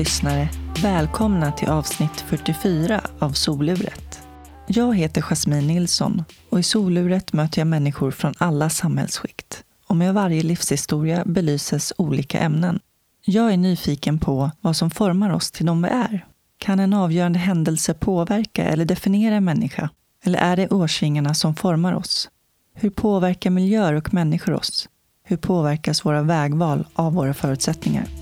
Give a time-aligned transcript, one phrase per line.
[0.00, 0.48] Lyssnare!
[0.82, 4.22] Välkomna till avsnitt 44 av Soluret.
[4.66, 9.64] Jag heter Jasmine Nilsson och i Soluret möter jag människor från alla samhällsskikt.
[9.86, 12.80] Och med varje livshistoria belyses olika ämnen.
[13.24, 16.26] Jag är nyfiken på vad som formar oss till de vi är.
[16.58, 19.90] Kan en avgörande händelse påverka eller definiera en människa?
[20.24, 22.28] Eller är det årsringarna som formar oss?
[22.74, 24.88] Hur påverkar miljöer och människor oss?
[25.24, 28.19] Hur påverkas våra vägval av våra förutsättningar?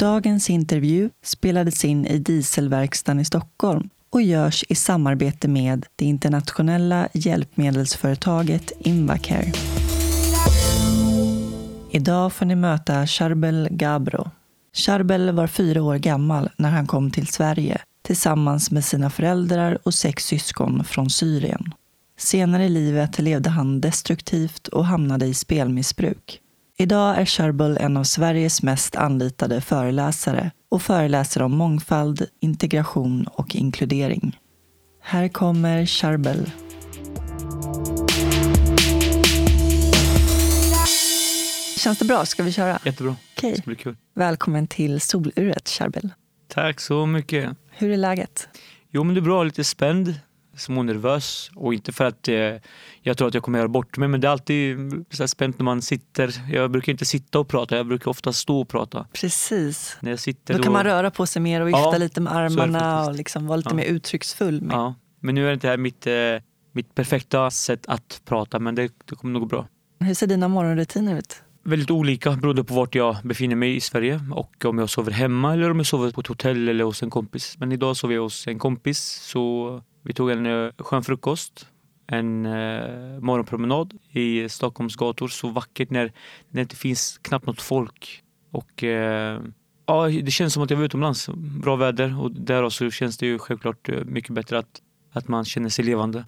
[0.00, 7.08] Dagens intervju spelades in i Dieselverkstan i Stockholm och görs i samarbete med det internationella
[7.12, 9.52] hjälpmedelsföretaget Invacare.
[11.90, 14.30] Idag får ni möta Charbel Gabro.
[14.72, 19.94] Charbel var fyra år gammal när han kom till Sverige tillsammans med sina föräldrar och
[19.94, 21.74] sex syskon från Syrien.
[22.18, 26.40] Senare i livet levde han destruktivt och hamnade i spelmissbruk.
[26.80, 33.54] Idag är Charbel en av Sveriges mest anlitade föreläsare och föreläser om mångfald, integration och
[33.54, 34.38] inkludering.
[35.02, 36.50] Här kommer Charbel.
[41.78, 42.24] Känns det bra?
[42.24, 42.78] Ska vi köra?
[42.84, 43.16] Jättebra.
[43.36, 43.50] Okej.
[43.50, 43.96] Det ska bli kul.
[44.14, 46.08] Välkommen till Soluret, Charbel.
[46.48, 47.50] Tack så mycket.
[47.70, 48.48] Hur är läget?
[48.90, 50.14] Jo men det är bra, lite spänd,
[50.60, 52.34] smånervös och inte för att eh,
[53.02, 54.78] jag tror att jag kommer göra bort mig men det är alltid
[55.10, 56.34] så spänt när man sitter.
[56.52, 59.06] Jag brukar inte sitta och prata, jag brukar ofta stå och prata.
[59.12, 59.96] Precis.
[60.00, 62.32] När jag sitter Då kan man röra på sig mer och vifta Ja, lite med
[62.36, 63.74] armarna och liksom vara lite Ja.
[63.74, 64.60] mer uttrycksfull.
[64.62, 64.74] Med.
[64.74, 64.94] Ja.
[65.20, 66.12] Men nu är det inte här mitt, eh,
[66.72, 69.66] mitt perfekta sätt att prata men det, det kommer nog gå bra.
[70.00, 71.42] Hur ser dina morgonrutiner ut?
[71.64, 75.52] Väldigt olika beroende på vart jag befinner mig i Sverige och om jag sover hemma
[75.52, 77.56] eller om jag sover på ett hotell eller hos en kompis.
[77.58, 81.66] Men idag sover jag hos en kompis så vi tog en eh, skön frukost,
[82.06, 85.28] en eh, morgonpromenad i Stockholms gator.
[85.28, 86.12] Så vackert när, när
[86.50, 88.22] det inte finns knappt något folk.
[88.50, 89.40] Och eh,
[89.86, 91.28] ja, det känns som att jag var utomlands.
[91.34, 94.80] Bra väder och därav så känns det ju självklart eh, mycket bättre att,
[95.12, 96.24] att man känner sig levande.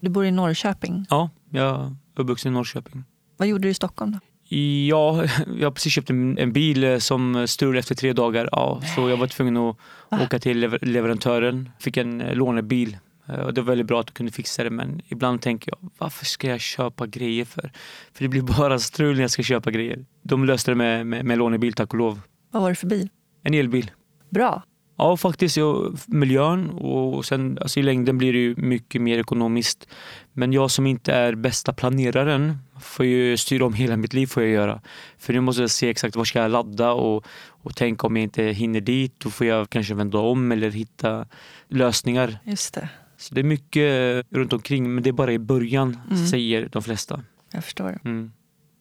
[0.00, 1.06] Du bor i Norrköping.
[1.10, 3.04] Ja, jag är uppvuxen i Norrköping.
[3.36, 4.12] Vad gjorde du i Stockholm?
[4.12, 4.18] Då?
[4.56, 5.24] Ja,
[5.58, 8.48] jag har precis köpt en, en bil eh, som strulade efter tre dagar.
[8.52, 9.76] Ja, så jag var tvungen att
[10.10, 10.18] Va?
[10.22, 11.70] åka till lever, leverantören.
[11.78, 12.98] Fick en lånebil.
[13.32, 15.90] Eh, Och det var väldigt bra att jag kunde fixa det men ibland tänker jag
[15.98, 17.72] varför ska jag köpa grejer för?
[18.12, 20.04] För det blir bara strul när jag ska köpa grejer.
[20.22, 22.20] De löste det med, med, med lånebil tack och lov.
[22.50, 23.08] Vad var det för bil?
[23.42, 23.90] En elbil.
[24.30, 24.62] Bra.
[24.98, 25.56] Ja, faktiskt.
[25.56, 29.88] Ja, miljön och sen alltså i längden blir det ju mycket mer ekonomiskt.
[30.32, 34.42] Men jag som inte är bästa planeraren får ju styra om hela mitt liv får
[34.42, 34.80] jag göra.
[35.18, 38.22] För nu måste jag se exakt var ska jag ladda och, och tänka om jag
[38.22, 39.14] inte hinner dit.
[39.18, 41.26] Då får jag kanske vända om eller hitta
[41.68, 42.38] lösningar.
[42.44, 42.88] Just det.
[43.22, 46.26] Så det är mycket runt omkring men det är bara i början Mm.
[46.26, 47.22] säger de flesta.
[47.52, 47.98] Jag förstår.
[48.04, 48.32] Mm.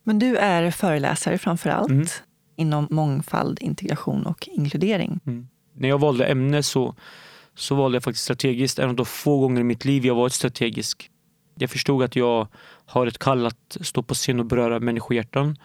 [0.04, 2.06] Men du är föreläsare framför allt Mm.
[2.56, 5.20] inom mångfald, integration och inkludering.
[5.26, 5.48] Mm.
[5.76, 6.96] När jag valde ämne så,
[7.56, 8.80] så valde jag faktiskt strategiskt.
[8.80, 11.10] En av de få gånger i mimitt liv jag varit strategisk.
[11.56, 12.48] Jag förstod att jag
[12.86, 15.58] har ett kall att stå på scen och beröra människohjärtan.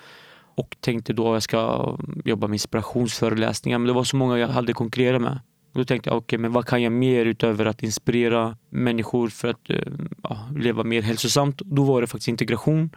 [0.59, 3.79] Och tänkte då att jag ska jobba med inspirationsföreläsningar.
[3.79, 5.41] Men det var så många jag hade konkurrerat med.
[5.77, 9.49] Och då tänkte jag, okej, men vad kan jag mer utöver att inspirera människor för
[9.49, 9.79] att eh,
[10.23, 11.59] ja, leva mer hälsosamt?
[11.59, 12.91] Då var det faktiskt integration.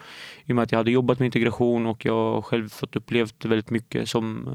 [0.46, 3.70] I och med att jag hade jobbat med integration och jag själv fått upplevt väldigt
[3.70, 4.50] mycket som,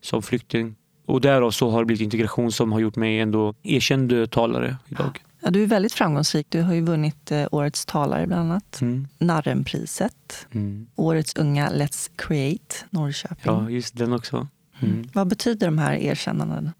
[0.00, 0.74] som flykting.
[1.06, 5.22] Och därav så har det blivit integration som har gjort mig ändå erkänd talare idag.
[5.40, 6.46] Ja, du är väldigt framgångsrik.
[6.48, 8.80] Du har ju vunnit eh, Årets talare bland annat.
[8.80, 9.08] Mm.
[9.18, 10.46] Narrenpriset.
[10.52, 10.86] Mm.
[10.94, 13.38] Årets unga Let's Create Norrköping.
[13.42, 14.48] Ja, just den också.
[14.80, 15.08] Mm.
[15.12, 16.72] Vad betyder de här erkännandena?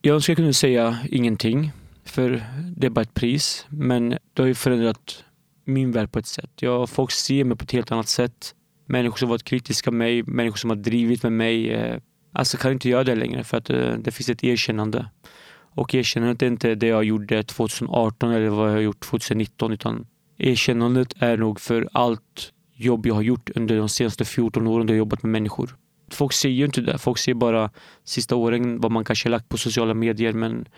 [0.00, 1.72] Jag önskar jag kunde säga ingenting,
[2.04, 2.44] för
[2.76, 3.66] det är bara ett pris.
[3.68, 5.24] Men det har ju förändrat
[5.64, 6.50] min värld på ett sätt.
[6.60, 8.54] Jag, folk ser mig på ett helt annat sätt.
[8.86, 11.72] Människor som varit kritiska med mig, människor som har drivit med mig.
[11.72, 12.00] Eh,
[12.32, 15.10] alltså kan inte göra det längre för att eh, det finns ett erkännande.
[15.50, 20.06] Och erkännandet är inte det jag gjorde 2018 eller vad jag har gjort 2019 utan
[20.38, 24.92] erkännandet är nog för allt jobb jag har gjort under de senaste 14 åren då
[24.92, 25.76] jag jobbat med människor.
[26.14, 26.98] Folk ser ju inte det.
[26.98, 27.70] Folk ser bara
[28.04, 30.68] sista åren vad man kanske lagt på sociala medier men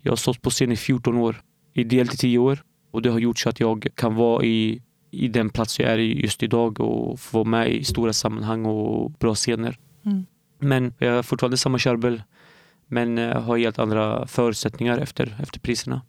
[0.00, 1.42] jag har stått på scen i 14 år,
[1.74, 5.28] ideellt i 10 år och det har gjort så att jag kan vara i, i
[5.28, 9.10] den plats jag är i just idag och få vara med i stora sammanhang och
[9.10, 9.78] bra scener.
[10.06, 10.26] Mm.
[10.58, 12.22] Men jag är fortfarande samma Charbel
[12.86, 16.02] men eh, har helt andra förutsättningar efter, efter priserna.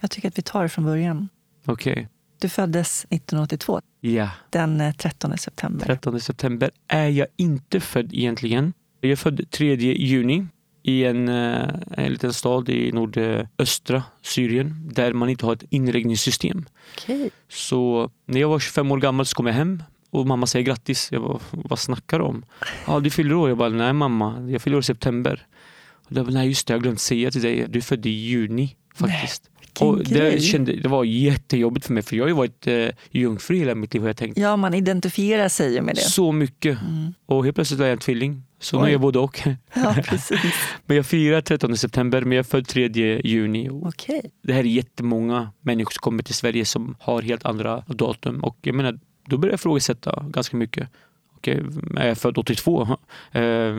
[0.00, 1.28] Jag tycker att vi tar det från början.
[1.66, 2.08] Okej,
[2.40, 4.30] Du föddes 1982, ja.
[4.50, 5.86] den eh, 13 september.
[5.86, 8.72] 13 september är jag inte född egentligen.
[9.00, 10.46] Jag är född 3 juni
[10.82, 16.64] i en, eh, en liten stad i nordöstra Syrien där man inte har ett inregningssystem.
[16.96, 17.30] Okej.
[17.48, 21.08] Så när jag var 25 år gammal så kom jag hem Och mamma säger grattis.
[21.12, 22.44] Jag bara, vad snackar du om?
[22.86, 23.48] Ja, du fyller år.
[23.48, 25.46] Jag bara, nej mamma, jag fyller år i september.
[25.92, 28.10] Och jag bara, nej just det, jag glömt säga till dig, du är född i
[28.10, 29.49] juni faktiskt.
[29.80, 33.56] Och det, kände, det var jättejobbigt för mig för jag har ju varit eh, jungfru
[33.56, 34.38] hela mitt liv har jag tänkt.
[34.38, 36.00] Ja, man identifierar sig ju med det.
[36.00, 36.80] Så mycket.
[36.82, 37.14] Mm.
[37.26, 38.42] Och helt plötsligt var jag en tvilling.
[38.58, 38.88] Så nu Oj.
[38.88, 39.40] är jag både och.
[39.74, 40.54] Ja, precis.
[40.86, 43.70] Men jag firar 13 september men jag är född 3 juni.
[43.70, 44.30] Okej.
[44.42, 48.44] det här är jättemånga människor som kommer till Sverige som har helt andra datum.
[48.44, 50.88] Och jag menar, då börjar jag ifrågasätta ganska mycket.
[51.36, 51.62] Okej,
[51.96, 52.88] är jag född 82?
[53.32, 53.74] Eh,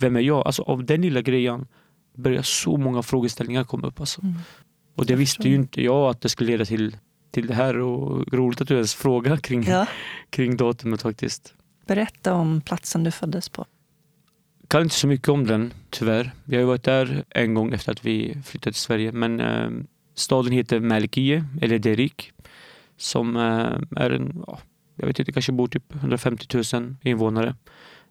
[0.00, 0.46] Vem är jag?
[0.46, 1.66] Alltså av den lilla grejen
[2.16, 4.00] börjar så många frågeställningar komma upp.
[4.00, 4.22] Alltså.
[4.22, 4.34] Mm.
[5.00, 6.96] Och det Jag visste ju inte jag att det skulle leda till,
[7.30, 7.78] till det här.
[7.78, 9.86] Och roligt att du ens frågar kring, Ja.
[10.30, 11.54] kring datumet faktiskt.
[11.86, 13.66] Berätta om platsen du föddes på.
[14.68, 16.32] kan inte så mycket om den, tyvärr.
[16.44, 19.12] Vi har ju varit där en gång efter att vi flyttade till Sverige.
[19.12, 19.70] Men eh,
[20.14, 22.32] staden heter Melkie, eller Derik.
[22.96, 24.58] Som eh, är en, ja,
[24.96, 27.54] jag vet inte, kanske bor typ 150 000 invånare.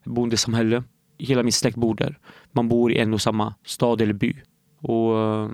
[0.04, 0.84] Bondesamhälle.
[1.18, 2.20] Hela min släkt bor där.
[2.52, 4.36] Man bor i en och samma stad eller by.
[4.80, 5.50] Och eh,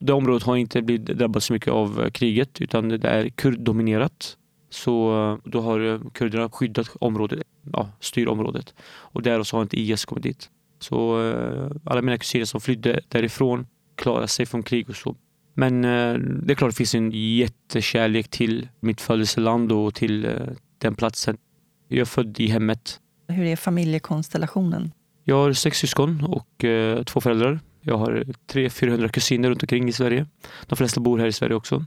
[0.00, 4.36] det området har inte blivit drabbat så mycket av eh, kriget utan det är kurddominerat.
[4.70, 7.42] Så eh, då har eh, kurderna skyddat området,
[7.72, 8.74] ja, styr området.
[8.82, 10.50] Och där så har inte IS kommit dit.
[10.78, 11.16] Så
[11.84, 13.66] alla mina kusiner som flydde därifrån
[13.96, 15.16] klarade sig från krig och så.
[15.54, 20.38] Men det är klart det finns en jättekärlek till mitt födelseland och till
[20.78, 21.36] den platsen.
[21.88, 23.00] Jag är född i hemmet.
[23.28, 24.92] Hur är familjekonstellationen?
[25.24, 26.64] Jag har sex syskon och
[27.06, 27.60] två föräldrar.
[27.80, 30.26] Jag har 300-400 kusiner runt omkring i Sverige.
[30.66, 31.84] De flesta bor här i Sverige också.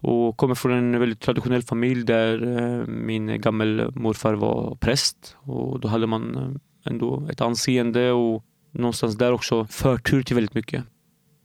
[0.00, 5.36] Och kommer från en väldigt traditionell familj där eh, min min gammelmorfar var präst.
[5.38, 10.54] Och då hade man eh, ändå ett anseende och någonstans där också förtur till väldigt
[10.54, 10.84] mycket.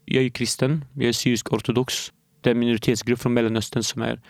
[0.05, 2.11] Jag är kristen, jag är syrisk-ortodox.
[2.41, 4.21] Det är en minoritetsgrupp från Mellanöstern som är,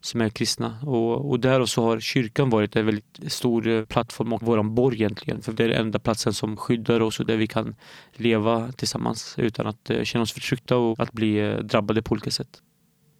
[0.00, 0.78] som är kristna.
[0.82, 4.96] Och, och där så har kyrkan varit en väldigt stor eh, plattform och våran borg
[4.96, 5.42] egentligen.
[5.42, 7.74] För det är den enda platsen som skyddar oss och där vi kan
[8.12, 12.30] leva tillsammans utan att eh, känna oss förtryckta och att bli eh, drabbade på olika
[12.30, 12.62] sätt.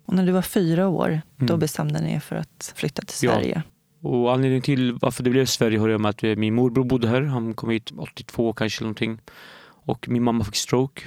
[0.06, 1.58] Och när du var fyra år, då Mm.
[1.60, 3.32] bestämde ni er för att flytta till Ja.
[3.34, 3.62] Sverige.
[4.02, 7.22] Och anledningen till varför det blev Sverige har att med att min morbror bodde här.
[7.22, 9.18] Han kom hit 82 kanske någonting.
[9.84, 11.02] Och min mamma fick stroke.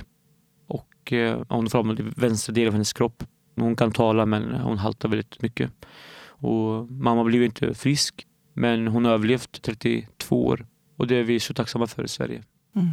[0.68, 3.24] Och eh, hon förlamade vänstra delen av hennes kropp.
[3.56, 5.72] Hon kan tala men hon haltar väldigt mycket.
[6.26, 8.28] Och mamma blev inte frisk.
[8.54, 10.66] Men hon har överlevt 32 år.
[10.98, 12.44] Och det är vi så tacksamma för i Sverige.
[12.76, 12.90] Mm.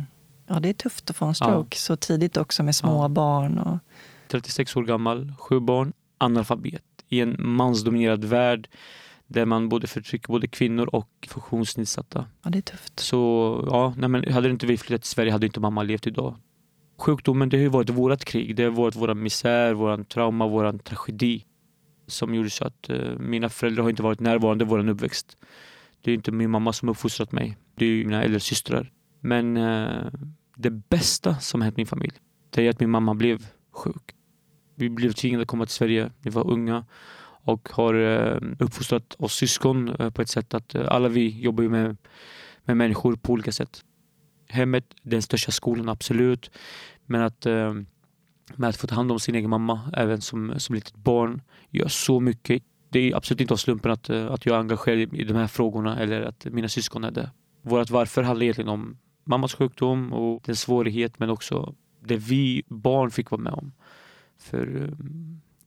[0.46, 3.08] Ja, det är tufft att få en stroke så tidigt också med små Ja.
[3.08, 3.58] barn.
[3.58, 3.78] Och...
[4.28, 6.82] 36 år gammal, sju barn, analfabet.
[7.08, 8.68] I en mansdominerad värld
[9.26, 12.26] där man både förtrycker både kvinnor och funktionsnedsatta.
[12.42, 13.00] Ja, det är tufft.
[13.00, 13.18] Så
[13.70, 16.36] ja, nej men hade inte vi flyttat till Sverige hade inte mamma levt idag.
[17.00, 18.56] Sjukdomen det har ju varit vårt krig.
[18.56, 21.44] Det har varit vår misär, vår trauma, vår tragedi.
[22.06, 25.36] Som gjorde så att eh, mina föräldrar har inte varit närvarande i vår uppväxt.
[26.02, 27.56] Det är inte min mamma som har uppfostrat mig.
[27.74, 28.92] Det är ju mina äldre systrar.
[29.20, 30.12] Men eh,
[30.56, 32.12] det bästa som har hänt min familj,
[32.50, 34.14] det är att min mamma blev sjuk.
[34.74, 36.10] Vi blev tvingade att komma till Sverige.
[36.22, 36.84] Vi var unga
[37.44, 41.62] och har eh, uppfostrat oss syskon eh, på ett sätt att eh, alla vi jobbar
[41.62, 41.96] ju med,
[42.64, 43.84] med människor på olika sätt.
[44.48, 46.50] Hemmet, den största skolan absolut.
[47.10, 47.74] Men att, eh,
[48.56, 51.88] med att få ta hand om sin egen mamma även som, som litet barn gör
[51.88, 52.62] så mycket.
[52.88, 55.46] Det är absolut inte av slumpen att, eh, att jag är engagerad i de här
[55.46, 57.30] frågorna eller att mina syskon är det.
[57.62, 63.10] Vårt varför handlar egentligen om mammas sjukdom och den svårighet men också det vi barn
[63.10, 63.72] fick vara med om.
[64.38, 65.06] För eh,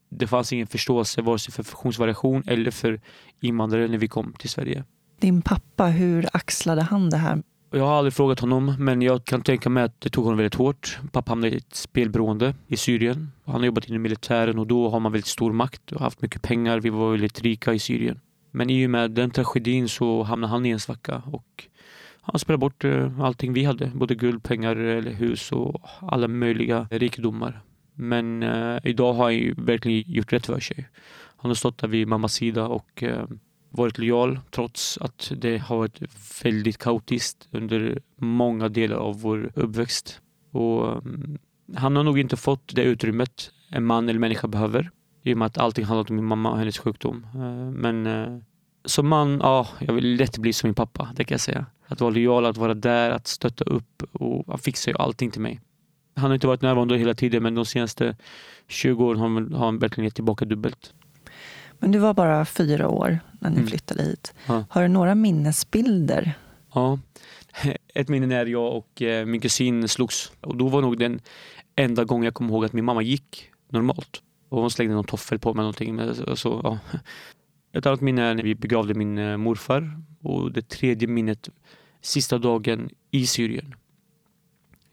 [0.09, 3.01] det fanns ingen förståelse vare sig för funktionsvariation eller för
[3.41, 4.83] invandrare när vi kom till Sverige.
[5.19, 7.43] Din pappa, hur axlade han det här?
[7.75, 10.55] Jag har aldrig frågat honom men jag kan tänka mig att det tog honom väldigt
[10.55, 10.99] hårt.
[11.11, 13.31] Pappa hamnade i ett spelberoende i Syrien.
[13.45, 16.41] Han har jobbat inom militären och då har man väldigt stor makt och haft mycket
[16.41, 16.79] pengar.
[16.79, 18.19] Vi var väldigt rika i Syrien.
[18.51, 21.67] Men i och med den tragedin så hamnade han i en svacka och
[22.21, 23.91] han spelade bort eh, allting vi hade.
[23.95, 27.61] Både guld, pengar, eller hus och alla möjliga rikedomar.
[27.93, 30.89] Men eh, idag har han ju verkligen gjort rätt för sig.
[31.37, 33.25] Han har stått där vid mammas sida och eh,
[33.73, 35.99] varit lojal trots att det har varit
[36.43, 40.21] väldigt kaotiskt under många delar av vår uppväxt.
[40.51, 41.37] Och, mm,
[41.75, 44.91] han har nog inte fått det utrymmet en man eller människa behöver
[45.23, 47.27] i och med att allting handlat om min mamma och hennes sjukdom.
[47.35, 48.37] Eh, men eh,
[48.85, 51.65] som man, ja, jag vill lätt bli som min pappa, det kan jag säga.
[51.87, 55.41] Att vara lojal, att vara där, att stötta upp och han fixar ju allting till
[55.41, 55.61] mig.
[56.15, 58.15] Han har inte varit närvarande hela tiden men de senaste
[58.67, 59.19] 20 åren
[59.53, 60.93] har han verkligen gett tillbaka dubbelt.
[61.79, 63.67] Men du var bara fyra år när ni Mm.
[63.67, 64.33] flyttade hit.
[64.47, 64.65] Ja.
[64.69, 66.33] Har du några minnesbilder?
[66.73, 66.99] Ja,
[67.95, 70.31] ett minne när jag och eh, min kusin slogs.
[70.41, 71.19] Och då var nog den
[71.75, 74.21] enda gången jag kommer ihåg att min mamma gick normalt.
[74.49, 75.95] Och hon slängde någon toffel på mig någonting.
[75.95, 76.79] Men så, så, ja.
[77.77, 81.49] Ett annat minne är när vi begravde min eh, morfar och det tredje minnet
[82.01, 83.75] sista dagen i Syrien.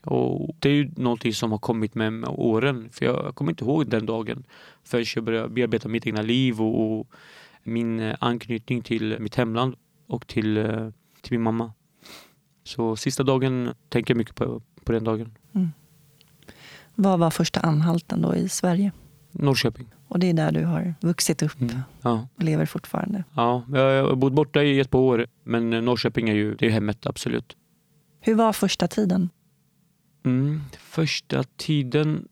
[0.03, 2.89] Och Det är ju någonting som har kommit med åren.
[2.91, 4.43] För Jag kommer inte ihåg den dagen
[4.83, 7.07] förrän jag började bearbeta mitt egna liv och, och
[7.63, 9.75] min eh, anknytning till mitt hemland
[10.07, 10.89] och till, eh,
[11.21, 11.73] till min mamma.
[12.63, 15.37] Så sista dagen tänker jag mycket på, på den dagen.
[15.53, 15.69] Mm.
[16.95, 18.91] Vad var första anhalten då i Sverige?
[19.31, 19.87] Norrköping.
[20.07, 21.79] Och det är där du har vuxit upp mm.
[22.01, 22.27] ja.
[22.35, 23.23] och lever fortfarande?
[23.33, 25.27] Ja, jag har bott borta i ett par år.
[25.43, 27.57] Men Norrköping är ju det är hemmet, absolut.
[28.19, 29.29] Hur var första tiden?
[30.23, 32.27] Mm, första tiden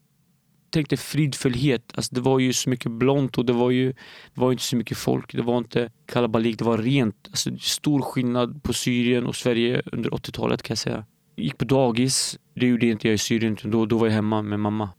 [0.69, 1.91] tänkte fridfullhet.
[1.95, 3.91] Alltså det var ju så mycket blont och det var ju
[4.33, 5.33] det var inte så mycket folk.
[5.33, 7.27] Det var inte kalabalik, det var rent.
[7.29, 11.05] Alltså stor skillnad på Syrien och Sverige under 80-talet kan jag säga.
[11.35, 12.39] Gick på dagis.
[12.53, 13.57] Det gjorde inte jag i Syrien.
[13.63, 14.89] Då, då var jag hemma med mamma.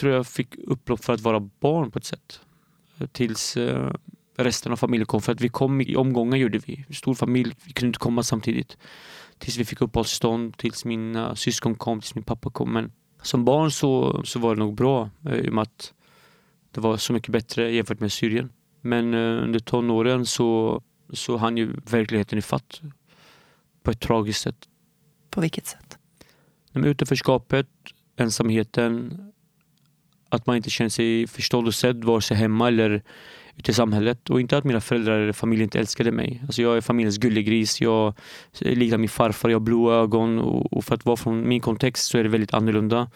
[0.00, 2.40] Tror jag fick upplopp för att vara barn på ett sätt.
[3.12, 3.92] Tills eh,
[4.36, 5.20] resten av familjen kom.
[5.22, 6.84] För att vi kom i omgångar gjorde vi.
[6.90, 7.54] Stor familj.
[7.64, 8.76] Vi kunde inte komma samtidigt.
[9.40, 12.72] Tills vi fick uppehållstillstånd, tills mina syskon kom, tills min pappa kom.
[12.72, 12.92] Men
[13.22, 15.94] som barn så, så var det nog bra eh, i och med att
[16.70, 18.52] det var så mycket bättre jämfört med Syrien.
[18.80, 20.82] Men eh, under tonåren så,
[21.12, 22.80] så hann ju verkligheten ifatt
[23.82, 24.68] på ett tragiskt sätt.
[25.30, 25.98] På vilket sätt?
[26.74, 27.68] Utanförskapet,
[28.16, 29.18] ensamheten,
[30.28, 33.02] att man inte känner sig förstådd och sedd vare sig hemma eller
[33.64, 34.30] till i samhället.
[34.30, 36.42] Och inte att mina föräldrar eller familj inte älskade mig.
[36.42, 38.14] Alltså jag är familjens gullegris, jag
[38.58, 42.18] liknar min farfar, jag har blåa ögon och, för att vara från min kontext så
[42.18, 43.10] är det väldigt annorlunda.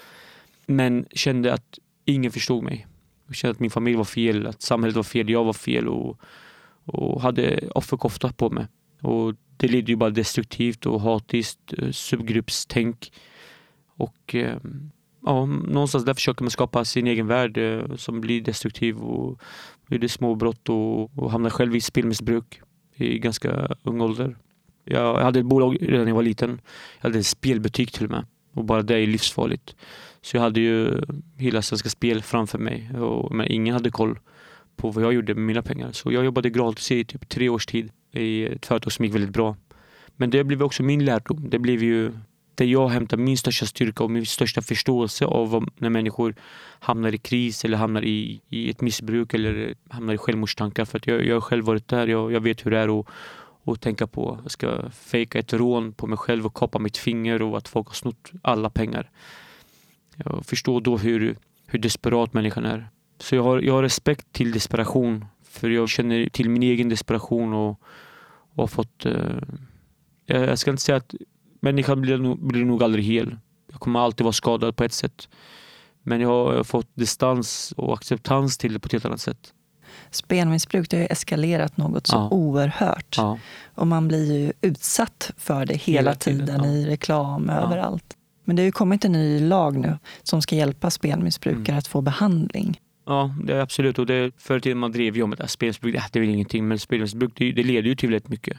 [0.66, 2.86] Men kände att ingen förstod mig.
[3.26, 6.20] Jag kände att min familj var fel, att samhället var fel, jag var fel och,
[6.84, 8.66] och hade offerkofta på mig.
[9.00, 13.12] Och det ledde ju bara destruktivt och hatiskt eh, subgruppstänk.
[13.96, 14.56] Och eh,
[15.26, 19.40] ja, någonstans där försöker man skapa sin egen värld eh, som blir destruktiv och
[19.88, 22.60] gjorde småbrott och, och hamnade själv i spelmissbruk
[22.94, 24.36] i ganska ung ålder.
[24.84, 26.60] Jag hade ett bolag redan när jag var liten.
[27.00, 28.26] Jag hade en spelbutik till och med.
[28.52, 29.76] Och bara det är livsfarligt.
[30.20, 31.00] Så jag hade ju
[31.36, 32.90] hela Svenska Spel framför mig.
[32.98, 34.18] Och, men ingen hade koll
[34.76, 35.92] på vad jag gjorde med mina pengar.
[35.92, 39.32] Så jag jobbade gratis i typ tre års tid i ett företag som gick väldigt
[39.32, 39.56] bra.
[40.16, 41.50] Men det blev också min lärdom.
[41.50, 42.12] Det blev ju
[42.54, 46.34] där jag hämtar min största styrka och min största förståelse av när människor
[46.80, 50.84] hamnar i kris eller hamnar i, i ett missbruk eller hamnar i självmordstankar.
[50.84, 53.06] För att jag, jag har själv varit där, jag, jag vet hur det är att
[53.66, 57.42] att tänka på jag ska fejka ett rån på mig själv och kapa mitt finger
[57.42, 59.11] och att folk har snott alla pengar.
[60.16, 62.88] Jag förstår då hur, hur desperat människan är.
[63.18, 65.25] Så jag har, jag har respekt till desperation.
[65.42, 67.80] För jag känner till min egen desperation och,
[68.54, 69.06] och har fått...
[69.06, 69.38] Eh,
[70.26, 71.14] jag ska inte säga att
[71.64, 73.37] människan blir nog, blir nog aldrig hel.
[73.73, 75.28] Jag kommer alltid vara skadad på ett sätt.
[76.02, 79.52] Men jag har fått distans och acceptans till det på ett helt annat sätt.
[80.11, 82.28] Spelmissbruk det har eskalerat något så ja.
[82.30, 83.16] oerhört.
[83.16, 83.38] Ja.
[83.75, 86.71] Och man blir ju utsatt för det hela, hela tiden, tiden ja.
[86.71, 88.16] i reklam överallt.
[88.44, 91.78] Men det har ju kommit en ny lag nu som ska hjälpa spelmissbrukare mm.
[91.78, 92.80] att få behandling.
[93.06, 93.99] Ja, det är absolut.
[93.99, 96.68] Och det, förr i tiden man drev ju om att spelmissbruk, det är väl ingenting.
[96.68, 98.56] Men spelmissbruk det, det leder ju till väldigt mycket.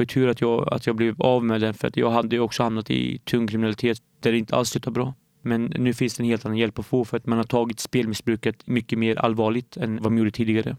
[0.00, 2.38] Det var tur att jag, att jag blev av med den för att jag hade
[2.38, 5.14] också hamnat i tung kriminalitet där det inte alls slutade bra.
[5.42, 7.80] Men nu finns det en helt annan hjälp att få för att man har tagit
[7.80, 10.76] spelmissbruket mycket mer allvarligt än vad man gjorde tidigare.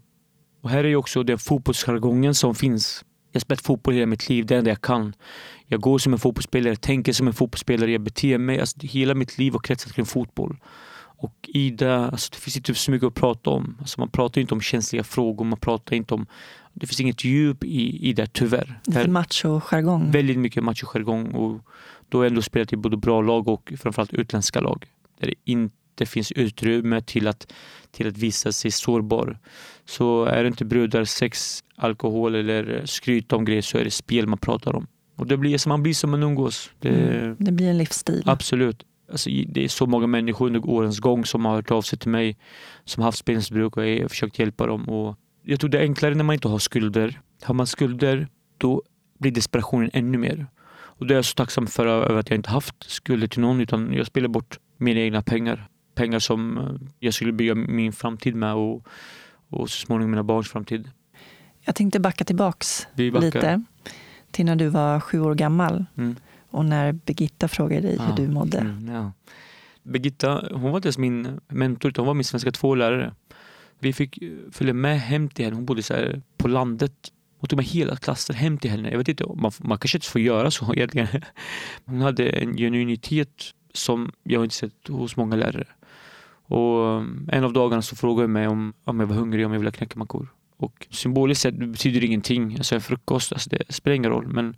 [0.62, 3.04] Och här är ju också den fotbollsjargongen som finns.
[3.32, 5.14] Jag har spelat fotboll hela mitt liv, det är det enda jag kan.
[5.66, 8.60] Jag går som en fotbollsspelare, tänker som en fotbollsspelare, jag beter mig.
[8.60, 10.56] Alltså, hela mitt liv har kretsat kring fotboll.
[11.22, 13.76] Och i det, alltså, det finns inte så mycket att prata om.
[13.80, 16.26] Alltså, man pratar inte om känsliga frågor, man pratar inte om
[16.74, 18.80] det finns inget djup i, i det tyvärr.
[18.86, 20.10] Lite macho-jargong.
[20.10, 21.32] Väldigt mycket macho-jargong.
[21.32, 21.60] Och
[22.08, 24.86] då har jag ändå spelat i både bra lag och framförallt utländska lag.
[25.20, 27.52] Där det inte finns utrymme till att,
[27.90, 29.38] till att visa sig sårbar.
[29.84, 34.26] Så är det inte brudar, sex, alkohol eller skryt om grejer så är det spel
[34.26, 34.86] man pratar om.
[35.16, 36.70] Och det blir man blir som man umgås.
[36.80, 38.22] Det, mm, det blir en livsstil.
[38.26, 38.86] Absolut.
[39.10, 42.10] Alltså, det är så många människor under årens gång som har hört av sig till
[42.10, 42.36] mig
[42.84, 44.88] som har haft spelmissbruk och jag har försökt hjälpa dem.
[44.88, 47.20] Och jag tror det är enklare när man inte har skulder.
[47.42, 48.82] Har man skulder, då
[49.18, 50.46] blir desperationen ännu mer.
[50.74, 53.60] Och det är jag så tacksam för över att jag inte haft skulder till någon
[53.60, 55.68] utan jag spelar bort mina egna pengar.
[55.94, 58.86] Pengar som eh, jag skulle bygga min framtid med och,
[59.48, 60.90] och så småningom mina barns framtid.
[61.60, 63.62] Jag tänkte backa tillbaks lite
[64.30, 66.16] till när du var sju år gammal mm.
[66.50, 68.04] och när Birgitta frågade dig ja.
[68.04, 68.58] hur du mådde.
[68.58, 69.12] Mm, ja.
[69.82, 73.14] Birgitta, hon var inte ens min mentor utan hon var min svenska 2-lärare.
[73.82, 74.18] Vi fick
[74.52, 75.56] följa med hem till henne.
[75.56, 77.12] Hon bodde så här på landet.
[77.38, 78.90] Hon tog med hela klassen hem till henne.
[78.90, 81.08] Jag vet inte, man, man kanske inte får göra så egentligen.
[81.84, 85.66] Hon hade en genuinitet som jag inte sett hos många lärare.
[86.44, 89.52] Och eh, en av dagarna så frågade hon mig om, om jag var hungrig, om
[89.52, 90.28] jag ville knäcka mackor.
[90.56, 92.54] Och symboliskt sett betyder det ingenting.
[92.56, 94.26] Alltså en frukost, alltså det spelar ingen roll.
[94.26, 94.56] Men,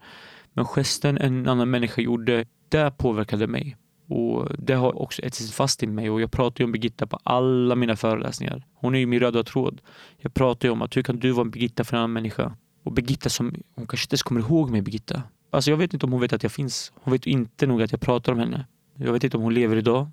[0.53, 3.77] men gesten en annan människa gjorde, det påverkade mig.
[4.07, 7.19] Och Det har också ätit fast i mig och jag pratar ju om Birgitta på
[7.23, 8.67] alla mina föreläsningar.
[8.75, 9.81] Hon är ju min röda tråd.
[10.17, 12.57] Jag pratar ju om att hur kan du vara en Birgitta för en annan människa?
[12.83, 15.23] Och Birgitta som, hon kanske inte ens kommer ihåg mig Birgitta.
[15.51, 16.93] Alltså jag vet inte om hon vet att jag finns.
[16.95, 18.67] Hon vet inte nog att jag pratar om henne.
[18.95, 20.09] Jag vet inte om hon lever idag.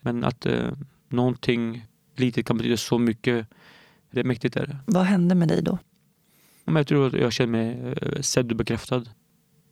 [0.00, 0.72] Men att eh,
[1.08, 3.46] någonting litet kan betyda så mycket.
[4.10, 4.56] Det är mäktigt.
[4.56, 4.76] Är det.
[4.86, 5.78] Vad hände med dig då?
[6.64, 9.04] Jag tror att jag kände mig eh, sedd och bekräftad.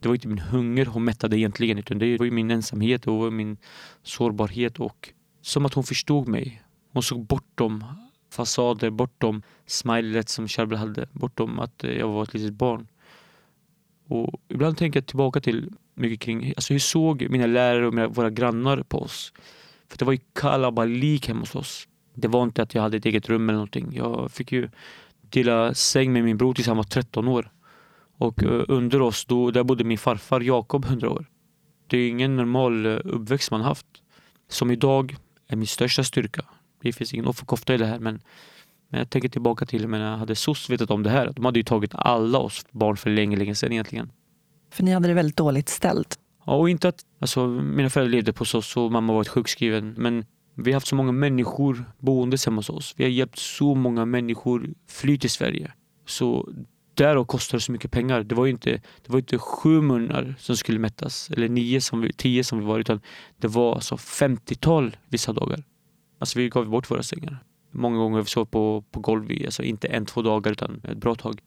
[0.06, 3.56] Det var inte min hunger hon mättade egentligen utan det var min ensamhet och min
[4.02, 6.62] sårbarhet och som att hon förstod mig.
[6.92, 7.84] Hon såg bortom
[8.30, 12.86] fasader, bortom smilet som Charbel hade, bortom att eh, jag var ett litet barn.
[14.08, 18.08] Och ibland tänker jag tillbaka till mycket kring alltså hur såg mina lärare och mina,
[18.08, 19.32] våra grannar på oss?
[19.88, 21.88] För det var ju kalabalik hemma hos oss.
[22.14, 23.92] Det var inte att jag hade ett eget rum eller någonting.
[23.92, 24.68] Jag fick ju
[25.20, 27.50] dela säng med min bror tills han var 13 år.
[28.18, 31.26] Och eh, under oss, då, där bodde min farfar Jakob 100 år.
[31.86, 33.86] Det är ingen normal eh, uppväxt man haft.
[34.48, 35.16] Som idag
[35.48, 36.44] är min största styrka.
[36.82, 38.20] Det finns ingen offerkofta i det här men,
[38.88, 41.32] men jag tänker tillbaka till när jag hade SOS vetat om det här.
[41.36, 44.12] De hade ju tagit alla oss barn för länge, länge sedan egentligen.
[44.70, 46.18] För ni hade det väldigt dåligt ställt.
[46.46, 50.24] Ja, och inte att, alltså mina föräldrar levde på SOS och mamma varit sjukskriven men
[50.54, 52.94] vi har haft så många människor boende hemma hos oss.
[52.96, 55.72] Vi har hjälpt så många människor fly till Sverige.
[56.06, 56.48] Så
[56.96, 58.22] därav och det så mycket pengar.
[58.22, 62.00] Det var ju inte, det var inte sju munnar som skulle mättas, eller nio som
[62.00, 63.00] vi, tio som vi var, utan
[63.36, 65.64] det var alltså 50-tal vissa dagar.
[66.18, 67.38] Alltså vi gav bort våra sängar.
[67.70, 71.14] Många gånger vi sov på, på golv, alltså inte en, två dagar utan ett bra
[71.14, 71.40] tag.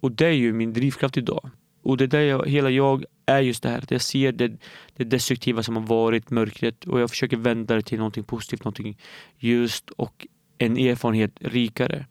[0.00, 1.50] Och det är ju min drivkraft idag.
[1.82, 4.52] Och det där jag, hela jag är just det här att jag ser det,
[4.96, 8.98] det destruktiva som har varit, mörkret och jag försöker vända det till någonting positivt, någonting
[9.38, 10.26] ljust och
[10.58, 12.06] en erfarenhet rikare.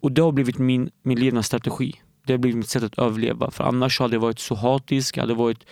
[0.00, 2.00] Och det har blivit min, min levnadsstrategi.
[2.30, 3.50] Det har blivit mitt sätt att överleva.
[3.50, 5.66] För annars hade jag varit så hatisk, jag hade varit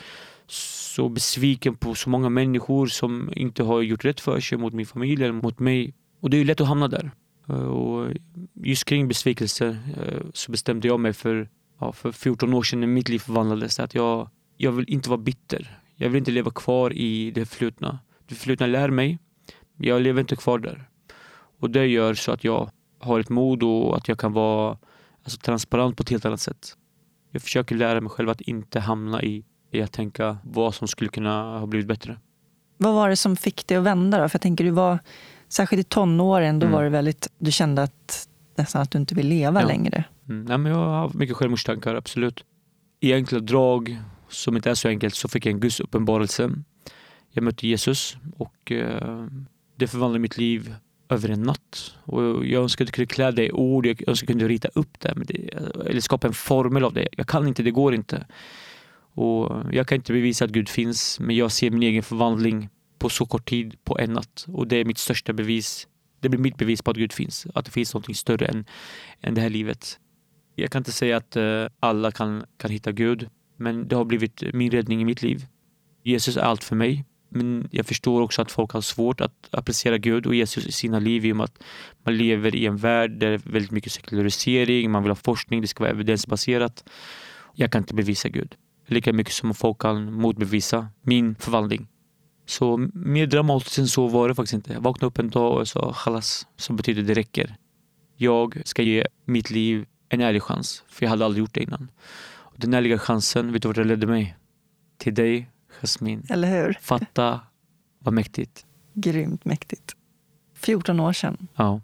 [0.46, 4.86] så besviken på så många människor som inte har gjort rätt för sig mot min
[4.86, 5.94] familj eller mot mig.
[6.20, 7.10] Och det är lätt att hamna där.
[7.48, 8.12] Eh, och
[8.54, 11.48] just kring besvikelse eh, så bestämde jag mig för,
[11.80, 15.20] ja, för 14 år sedan när mitt liv förvandlades att jag, jag vill inte vara
[15.20, 15.78] bitter.
[15.96, 17.98] Jag vill inte leva kvar i det förflutna.
[18.28, 19.18] Det förflutna lär mig.
[19.76, 20.88] Jag lever inte kvar där.
[21.60, 24.78] Och det gör så att jag har ett mod och att jag kan vara
[25.28, 26.76] alltså, transparent på ett helt annat sätt.
[27.32, 31.10] Jag försöker lära mig själv att inte hamna i, i att tänka vad som skulle
[31.10, 32.18] kunna ha blivit bättre.
[32.76, 34.28] Vad var det som fick dig att vända då?
[34.28, 34.98] För jag tänker du var,
[35.48, 36.76] särskilt i tonåren, då mm.
[36.76, 39.66] var det väldigt, du kände att nästan att du inte vill leva ja.
[39.66, 40.04] längre.
[40.28, 40.44] Mm.
[40.44, 42.44] Nej, men jag har mycket självmordstankar, absolut.
[43.00, 46.50] I enkla drag, som inte är så enkelt, så fick jag en Guds uppenbarelse.
[47.30, 49.26] Jag mötte Jesus och eh,
[49.76, 50.74] det förvandlade mitt liv
[51.08, 51.94] över en natt.
[52.04, 54.48] Och jag önskar att jag kunde klä det i ord, jag önskar att jag kunde
[54.48, 55.54] rita upp det, det,
[55.86, 57.08] eller skapa en formel av det.
[57.12, 58.26] Jag kan inte, det går inte.
[59.14, 62.68] Och jag kan inte bevisa att Gud finns, men jag ser min egen förvandling
[62.98, 64.46] på så kort tid, på en natt.
[64.48, 65.88] Och det är mitt största bevis.
[66.20, 68.64] Det blir mitt bevis på att Gud finns, att det finns något större än,
[69.20, 69.98] än det här livet.
[70.54, 74.42] Jag kan inte säga att eh, alla kan, kan hitta Gud, men det har blivit
[74.54, 75.46] min räddning i mitt liv.
[76.02, 77.04] Jesus är allt för mig.
[77.28, 80.98] Men jag förstår också att folk har svårt att applicera Gud och Jesus i sina
[80.98, 81.62] liv i och med att
[82.02, 85.60] man lever i en värld där det är väldigt mycket sekularisering, man vill ha forskning,
[85.60, 86.84] det ska vara evidensbaserat.
[87.54, 88.54] Jag kan inte bevisa Gud.
[88.86, 91.88] Lika mycket som folk kan motbevisa min förvandling.
[92.46, 94.72] Så mer dramatiskt än så var det faktiskt inte.
[94.72, 97.56] Jag vaknade upp en dag och sa chalas, som betyder det räcker.
[98.16, 101.90] Jag ska ge mitt liv en ärlig chans, för jag hade aldrig gjort det innan.
[102.56, 104.36] Den ärliga chansen, vet du vart det ledde mig?
[104.98, 106.26] Till dig Jasmin.
[106.30, 106.78] Eller hur?
[106.80, 107.40] Fatta
[107.98, 108.66] vad mäktigt.
[108.94, 109.96] Grymt mäktigt.
[110.54, 111.48] 14 år sedan.
[111.56, 111.80] Ja.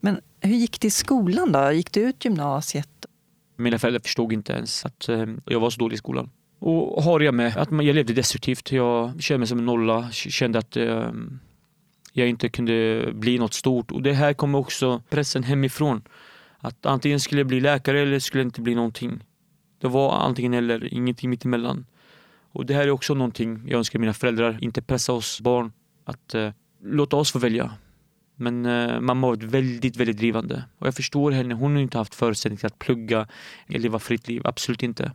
[0.00, 1.72] Men hur gick det i skolan då?
[1.72, 3.06] Gick du ut gymnasiet?
[3.56, 6.30] Mina föräldrar förstod inte ens att eh, jag var så dålig i skolan.
[6.58, 8.72] Och har jag med att jag levde destruktivt.
[8.72, 10.10] Jag kände mig som en nolla.
[10.12, 11.10] Kände att eh,
[12.12, 13.90] jag inte kunde bli något stort.
[13.90, 16.02] Och det här kommer också pressen hemifrån.
[16.58, 19.24] Att antingen skulle jag bli läkare eller skulle jag inte bli någonting.
[19.80, 21.86] Det var antingen eller, ingenting mittemellan.
[22.54, 25.72] Och det här är också någonting jag önskar mina föräldrar, inte pressa oss barn
[26.04, 26.50] att eh,
[26.82, 27.74] låta oss få välja.
[28.36, 30.64] Men eh, mamma har varit väldigt, väldigt drivande.
[30.78, 31.54] Och jag förstår henne.
[31.54, 33.28] Hon har inte haft förutsättningar att plugga
[33.66, 34.42] eller leva fritt liv.
[34.44, 35.12] Absolut inte.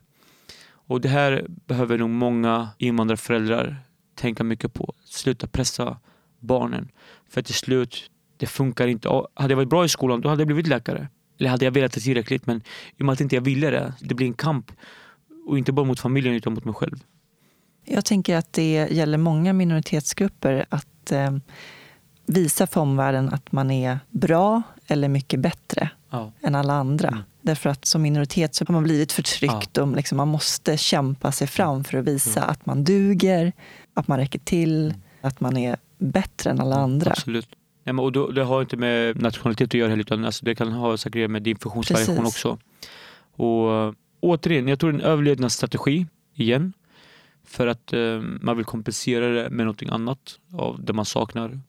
[0.71, 3.75] Och det här behöver nog många invandrarföräldrar
[4.15, 4.93] tänka mycket på.
[5.05, 5.99] Sluta pressa
[6.39, 6.91] barnen.
[7.29, 9.09] För till slut, det funkar inte.
[9.33, 11.07] hade jag varit bra i skolan, då hade jag blivit läkare.
[11.39, 12.45] Eller hade jag velat det tillräckligt.
[12.45, 12.57] Men
[12.97, 14.71] i och med att inte jag ville det, det blir en kamp.
[15.47, 16.99] Och inte bara mot familjen utan mot mig själv.
[17.91, 21.31] Jag tänker att det gäller många minoritetsgrupper att eh,
[22.25, 26.31] visa för omvärlden att man är bra eller mycket bättre Ja.
[26.41, 27.07] än alla andra.
[27.07, 27.19] Mm.
[27.41, 31.47] Därför att som minoritet så har man blivit förtryckt och liksom man måste kämpa sig
[31.47, 32.51] fram för att visa Mm.
[32.51, 33.53] att man duger,
[33.93, 37.11] att man räcker till, att man är bättre än alla andra.
[37.11, 37.49] Absolut.
[37.83, 40.55] Ja, men, och då, det har inte med nationalitet att göra heller, utan alltså, det
[40.55, 42.57] kan ha göra med din funktionsvariation också.
[43.35, 46.73] Och återigen, jag tror en överlevnadsstrategi igen.
[47.49, 51.59] För att eh, man vill kompensera det med någonting annat av det man saknar.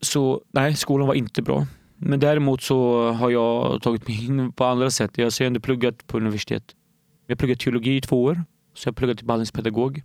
[0.00, 1.66] Så nej, skolan var inte bra.
[1.96, 5.18] Men däremot så har jag tagit mig in på andra sätt.
[5.18, 6.74] Jag har ändå pluggat på universitet.
[7.26, 8.44] Jag har pluggat teologi i två år.
[8.74, 10.02] Så jag har pluggat till behandlingspedagog.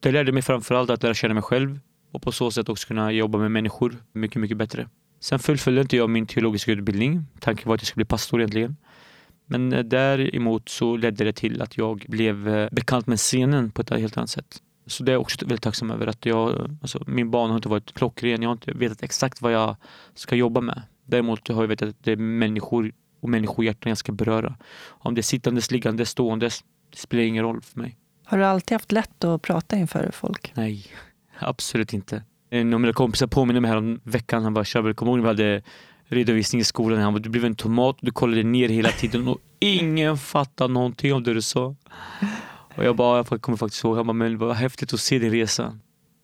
[0.00, 1.78] Det lärde mig framförallt att lära känna mig själv
[2.12, 4.88] och på så sätt också kunna jobba med människor mycket, mycket bättre.
[5.20, 7.24] Sen fullföljde inte jag min teologiska utbildning.
[7.40, 8.76] Tanken var att jag skulle bli pastor egentligen.
[9.46, 13.82] Men eh, däremot så ledde det till att jag blev eh, bekant med scenen på
[13.82, 14.62] ett helt annat sätt.
[14.86, 16.06] Så det är jag också väldigt tacksam över.
[16.06, 18.42] Att jag, alltså, min bana har inte varit klockren.
[18.42, 19.76] Jag har inte vetat exakt vad jag
[20.14, 20.82] ska jobba med.
[21.04, 24.56] Däremot har jag vetat att det är människor och människohjärtan jag ska beröra.
[24.86, 27.96] Om det är sittandes, liggandes, ståendes, det spelar ingen roll för mig.
[28.24, 30.52] Har du alltid haft lätt att prata inför folk?
[30.54, 30.86] Nej,
[31.38, 32.22] absolut inte.
[32.50, 34.42] En av mina kompisar påminner mig här om veckan.
[34.42, 35.62] Han bara “Shabel, kommer du ihåg när vi hade
[36.08, 39.28] redovisning i skolan?” Han bara “Du blev en tomat och du kollade ner hela tiden
[39.28, 41.74] och ingen fattade någonting av det du sa”.
[42.76, 45.30] Och jag bara, jag kommer faktiskt ihåg, han bara “Men vad häftigt att se din
[45.30, 45.78] resa”.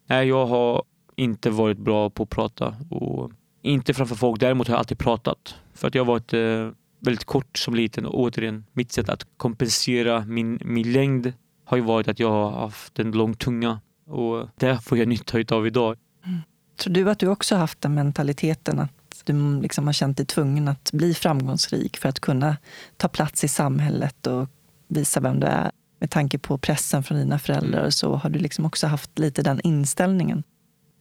[0.07, 0.83] Nej, jag har
[1.17, 3.31] inte varit bra på att prata och
[3.63, 4.41] inte framför folk.
[4.41, 5.55] Däremot har jag alltid pratat.
[5.75, 6.69] För att jag har varit eh,
[7.01, 11.33] väldigt kort som liten och återigen, mitt sätt att kompensera min, min längd
[11.65, 15.57] har ju varit att jag har haft en lång tunga och det får jag nytta
[15.57, 15.97] av idag.
[16.27, 16.41] Mm.
[16.77, 18.91] Tror du att du också haft den mentaliteten att
[19.27, 22.57] du liksom har känt dig tvungen att bli framgångsrik för att kunna
[22.97, 24.49] ta plats i samhället och
[24.89, 25.71] visa vem du är?
[25.99, 27.91] Med tanke på pressen från dina föräldrar Mm.
[27.93, 30.43] så har du liksom också haft lite den inställningen.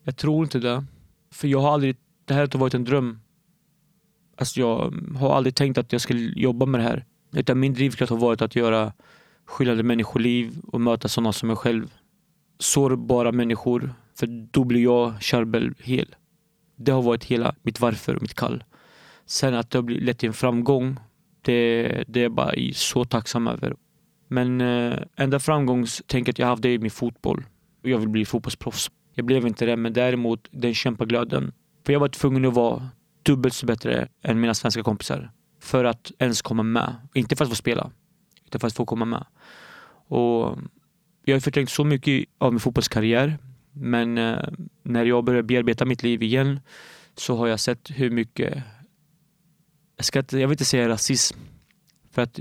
[0.03, 0.85] Jag tror inte det.
[1.31, 3.19] För jag har aldrig, det här har inte varit en dröm.
[4.37, 7.05] Alltså jag har aldrig tänkt att jag skulle jobba med det här.
[7.33, 8.93] Utan min drivkraft har varit att göra
[9.45, 11.93] skyddade människoliv och möta sådana som jag själv.
[12.59, 13.93] Sårbara människor.
[14.15, 16.15] För då blir jag Charbel hel.
[16.85, 18.63] Det har varit hela mitt varför och mitt kall.
[19.25, 20.99] Sen att det har lett till en framgång,
[21.41, 23.75] det, det är jag bara så tacksam över.
[24.27, 27.43] Men eh, enda framgångstänket jag hade är min fotboll.
[27.81, 28.91] Jag vill bli fotbollsproffs.
[29.13, 31.53] Jag blev inte det, men däremot den kämpaglöden.
[31.85, 32.89] För jag var tvungen att vara
[33.23, 35.31] dubbelt så bättre än mina svenska kompisar.
[35.59, 36.95] För att ens komma med.
[37.13, 37.91] Inte för att få spela,
[38.45, 39.25] utan för att få komma med.
[40.07, 40.57] Och
[41.25, 43.37] jag har förträngt så mycket av min fotbollskarriär.
[43.73, 44.47] Men eh,
[44.83, 46.59] när jag började bearbeta mitt liv igen
[47.15, 48.63] så har jag sett hur mycket...
[49.95, 51.37] Jag, ska inte, jag vill inte säga rasism.
[52.11, 52.39] För att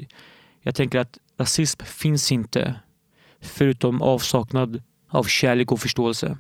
[0.60, 2.74] jag tänker att rasism finns inte
[3.40, 6.38] förutom avsaknad av kärlek och förståelse.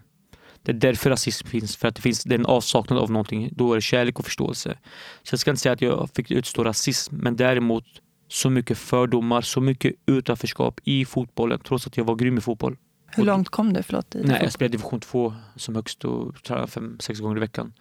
[0.62, 3.50] Det är därför rasism finns, för att det finns den avsaknad av någonting.
[3.52, 4.78] Då är det kärlek och förståelse.
[5.22, 7.84] Så jag ska inte säga att jag fick utstå rasism, men däremot
[8.28, 12.76] så mycket fördomar, så mycket utanförskap i fotbollen, trots att jag var grym i fotboll.
[13.12, 13.82] Hur långt kom du?
[13.82, 17.40] Förlåt, i Nej, jag spelade division 2 som högst och tränade fem, sex gånger i
[17.40, 17.72] veckan.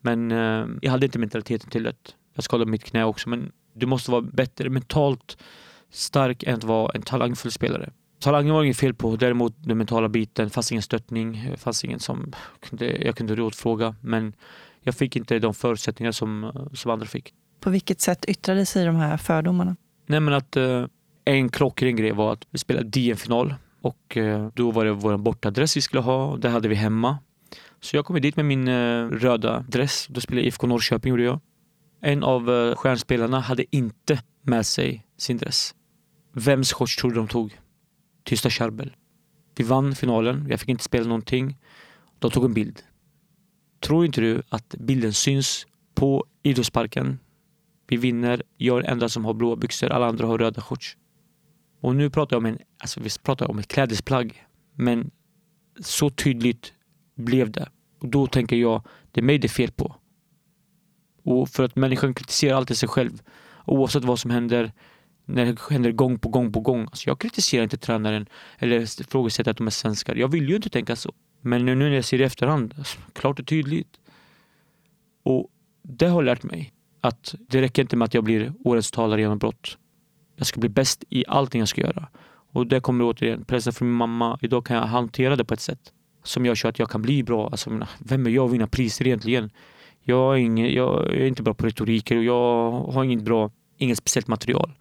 [0.00, 1.94] Men eh, jag hade inte mentaliteten till det.
[2.34, 5.38] Jag skadade mitt knä också, men du måste vara bättre mentalt
[5.90, 7.90] stark än att vara en talangfull spelare.
[8.20, 12.32] Talangen var inget fel på, däremot den mentala biten, fanns ingen stöttning, fanns ingen som
[12.60, 13.94] kunde, jag kunde rådfråga.
[14.00, 14.32] Men
[14.82, 17.34] jag fick inte de förutsättningar som, som andra fick.
[17.60, 19.76] På vilket sätt yttrade sig de här fördomarna?
[20.06, 20.86] Nej men att eh,
[21.24, 25.76] en klockren grej var att vi spelade DM-final och eh, då var det vår bortadress
[25.76, 27.18] vi skulle ha och det hade vi hemma.
[27.80, 30.06] Så jag kom dit med min eh, röda dress.
[30.10, 31.40] Då spelade jag IFK Norrköping gjorde jag.
[32.00, 35.74] En av eh, stjärnspelarna hade inte med sig sin dress.
[36.32, 37.58] Vems shorts tror du de tog?
[38.24, 38.96] Tysta Kärbel.
[39.56, 41.58] Vi vann finalen, jag fick inte spela någonting.
[42.18, 42.82] De tog en bild.
[43.80, 47.18] Tror inte du att bilden syns på idrottsparken
[47.90, 50.96] vi vinner, jag är den enda som har blåa byxor, alla andra har röda shorts.
[51.80, 54.46] Och nu pratar jag om en, alltså vi pratar om ett klädesplagg.
[54.74, 55.10] Men
[55.80, 56.72] så tydligt
[57.14, 57.68] blev det.
[57.98, 59.96] Och då tänker jag, det är mig det är fel på.
[61.22, 63.22] Och för att människan kritiserar alltid sig själv.
[63.66, 64.72] Oavsett vad som händer,
[65.24, 66.80] när det händer gång på gång på gång.
[66.82, 68.26] Alltså jag kritiserar inte tränaren
[68.58, 70.14] eller ifrågasätter att de är svenskar.
[70.14, 71.12] Jag vill ju inte tänka så.
[71.40, 74.00] Men nu när jag ser det i efterhand, alltså, klart och tydligt.
[75.22, 75.50] Och
[75.82, 79.38] det har lärt mig att det räcker inte med att jag blir årets talare genom
[79.38, 79.78] brott.
[80.36, 82.08] Jag ska bli bäst i allting jag ska göra.
[82.52, 84.38] Och det kommer återigen pressen från min mamma.
[84.42, 87.22] Idag kan jag hantera det på ett sätt som gör så att jag kan bli
[87.22, 87.48] bra.
[87.48, 89.50] Alltså, vem är jag att vinna priser egentligen?
[90.02, 93.98] Jag är, ingen, jag är inte bra på retoriker och jag har inget bra, inget
[93.98, 94.72] speciellt material.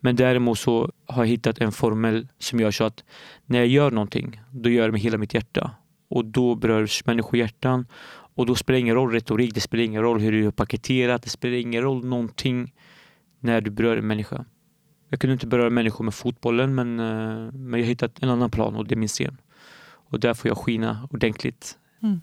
[0.00, 3.04] Men däremot så har jag hittat en formel som gör så att
[3.46, 5.70] när jag gör någonting, då gör jag det med hela mitt hjärta.
[6.10, 7.86] Och då berörs människohjärtan
[8.34, 11.22] och då spelar det ingen roll retorik, det spelar ingen roll hur det är paketerat,
[11.22, 12.72] det spelar ingen roll någonting.
[13.40, 14.44] när du berör en människa.
[15.12, 18.76] Jag kunde inte beröra människor med fotbollen men, eh, men jag hittat en annan plan
[18.76, 19.36] och det är min scen.
[19.84, 21.78] Och där får jag skina ordentligt.
[22.02, 22.20] Mm.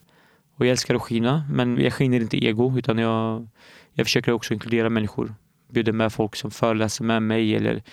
[0.55, 3.47] Och jag älskar att skina men jag skiner inte ego utan jag,
[3.93, 5.33] jag försöker också inkludera människor.
[5.71, 7.83] Bjuder med folk som föreläser med mig eller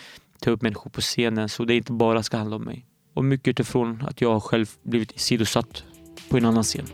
[0.40, 2.86] tar upp människor på scenen så det inte bara ska handla om mig.
[3.14, 5.84] Och mycket utifrån att jag själv blivit sidosatt
[6.30, 6.86] på en annan scen.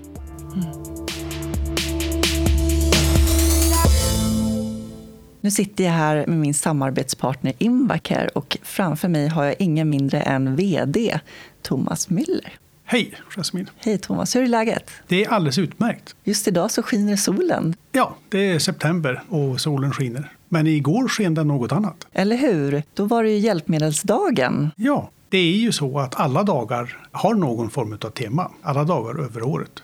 [5.44, 10.20] Nu sitter jag här med min samarbetspartner Invacare och framför mig har jag ingen mindre
[10.20, 11.20] än VD
[11.62, 12.48] Thomas Müller.
[12.84, 13.70] Hej Jasmin.
[13.76, 14.90] Hej Thomas, hur är läget?
[15.08, 16.14] Det är alldeles utmärkt.
[16.24, 20.32] Just idag så skiner solen, Ja, det är september och solen skiner.
[20.48, 22.06] Men igår sken den något annat.
[22.12, 22.82] eller hur?
[22.94, 24.70] Då var det ju hjälpmedelsdagen.
[24.76, 28.50] Ja, det är ju så att alla dagar har någon form av tema.
[28.62, 29.82] Alla dagar över året.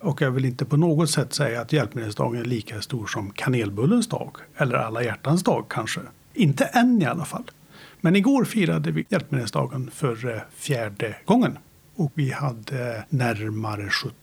[0.00, 4.08] Och jag vill inte på något sätt säga att hjälpmedelsdagen är lika stor som kanelbullens
[4.08, 4.36] dag.
[4.56, 6.00] Eller alla hjärtans dag kanske.
[6.34, 7.50] Inte än i alla fall.
[8.00, 11.58] Men igår firade vi hjälpmedelsdagen för eh, fjärde gången.
[11.96, 14.14] Och vi hade närmare 70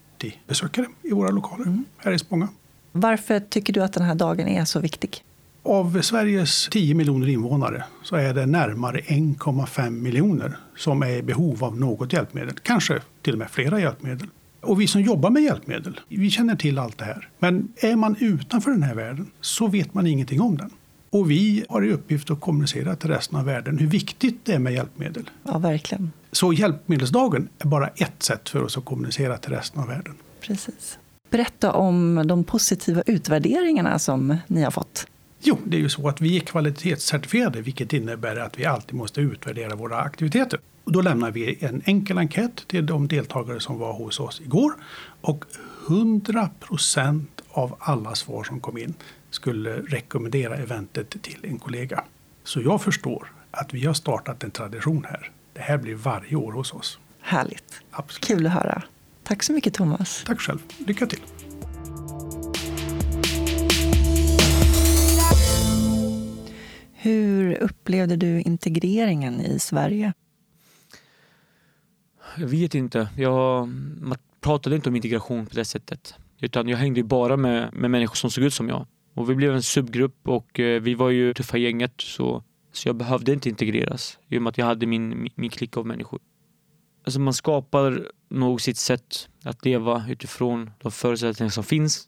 [0.48, 2.48] besökare i våra lokaler här i Spånga.
[2.92, 5.24] Varför tycker du att den här dagen är så viktig?
[5.64, 11.64] Av Sveriges 10 miljoner invånare så är det närmare 1,5 miljoner som är i behov
[11.64, 12.56] av något hjälpmedel.
[12.64, 14.28] Kanske till och med flera hjälpmedel.
[14.66, 17.30] Och vi som jobbar med hjälpmedel, vi känner till allt det här.
[17.40, 20.70] Men är man utanför den här världen så vet man ingenting om den.
[21.10, 24.60] Och vi har i uppgift att kommunicera till resten av världen hur viktigt det är
[24.60, 25.30] med hjälpmedel.
[25.44, 26.12] Ja, verkligen.
[26.32, 30.14] Så hjälpmedelsdagen är bara ett sätt för oss att kommunicera till resten av världen.
[30.42, 30.98] Precis.
[31.30, 35.08] Berätta om de positiva utvärderingarna som ni har fått.
[35.44, 39.22] Jo, det är ju så att vi är kvalitetscertifierade vilket innebär att vi alltid måste
[39.22, 40.60] utvärdera våra aktiviteter.
[40.86, 44.74] Och då lämnar vi en enkel enkät till de deltagare som var hos oss igår.
[45.22, 45.46] Och
[45.88, 48.94] 100 procent av alla svar som kom in
[49.30, 52.04] skulle rekommendera eventet till en kollega.
[52.44, 55.32] Så jag förstår att vi har startat en tradition här.
[55.54, 57.00] Det här blir varje år hos oss.
[57.22, 57.82] Härligt.
[57.92, 58.26] Absolut.
[58.26, 58.84] Kul att höra.
[59.24, 60.24] Tack så mycket Thomas.
[60.28, 60.60] Tack själv.
[60.88, 61.22] Lycka till.
[66.94, 70.14] Hur upplevde du integreringen i Sverige?
[72.38, 73.10] Jag vet inte.
[73.18, 73.68] Jag
[74.02, 76.16] man pratade inte om integration på det sättet.
[76.42, 78.88] Utan jag hängde bara med, med människor som såg ut som jag.
[79.14, 82.96] Och vi blev en subgrupp och eh, vi var ju tuffa gänget så, så jag
[82.96, 86.20] behövde inte integreras i och med att jag hade min, min, min klick av människor.
[87.06, 92.08] Alltså man skapar nog sitt sätt att leva utifrån de förutsättningar som finns.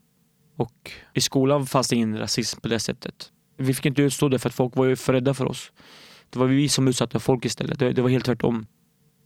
[0.55, 3.31] Och i skolan fanns det ingen rasism på det sättet.
[3.57, 5.71] Vi fick inte utstå det för att folk var ju för rädda för oss.
[6.29, 7.79] Det var vi som utsatte folk istället.
[7.79, 8.65] Det, det var helt tvärtom.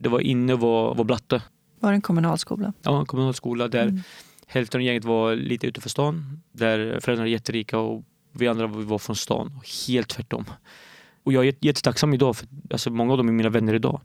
[0.01, 1.41] Det var inne var, var blatte.
[1.79, 2.73] Var det en kommunalskola?
[2.81, 3.99] Ja, en kommunal skola där Mm.
[4.47, 6.41] hälften av gänget var lite utanför stan.
[6.51, 9.59] Där föräldrarna är jätterika och vi andra var från stan.
[9.87, 10.45] Helt tvärtom.
[11.23, 14.01] Och jag är jätte- jättetacksam idag för alltså, många av dem är mina vänner idag.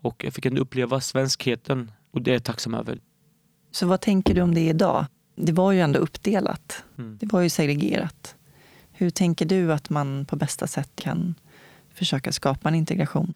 [0.00, 2.98] Och jag fick ändå uppleva svenskheten och det är jag tacksam över.
[3.70, 5.06] Så vad tänker du om det idag?
[5.36, 6.84] Det var ju ändå uppdelat.
[6.98, 7.18] Mm.
[7.20, 8.36] Det var ju segregerat.
[8.92, 11.34] Hur tänker du att man på bästa sätt kan
[11.94, 13.34] försöka skapa en integration?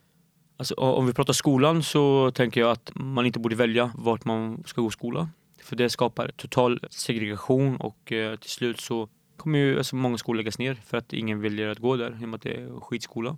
[0.59, 4.63] Alltså, om vi pratar skolan så tänker jag att man inte borde välja vart man
[4.67, 5.29] ska gå skola.
[5.63, 10.37] För det skapar total segregation och eh, till slut så kommer ju alltså, många skolor
[10.37, 12.81] läggas ner för att ingen väljer att gå där i och med att det är
[12.81, 13.37] skitskola.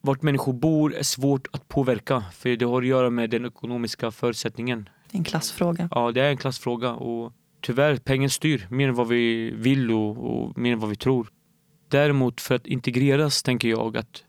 [0.00, 4.10] Vart människor bor är svårt att påverka för det har att göra med den ekonomiska
[4.10, 4.88] förutsättningen.
[5.10, 5.88] Det är en klassfråga.
[5.90, 10.16] Ja, det är en klassfråga och tyvärr, pengen styr mer än vad vi vill och,
[10.18, 11.28] och mer än vad vi tror.
[11.88, 14.24] Däremot för att integreras tänker jag att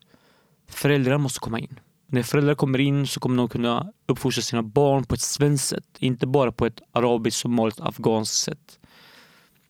[0.67, 1.80] föräldrar måste komma in.
[2.10, 5.88] När föräldrar kommer in så kommer de kunna uppfostra sina barn på ett svenskt sätt.
[6.00, 8.80] Inte bara på ett arabiskt, somaliskt, afghanskt sätt.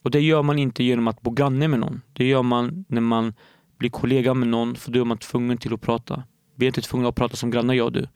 [0.04, 2.02] Och det gör man inte genom att bo granne med någon.
[2.14, 3.34] Det gör man när man
[3.78, 6.24] blir kollega med någon för då är man tvungen till att prata.
[6.56, 8.08] Vi är inte tvungna att prata som grannar jag och du.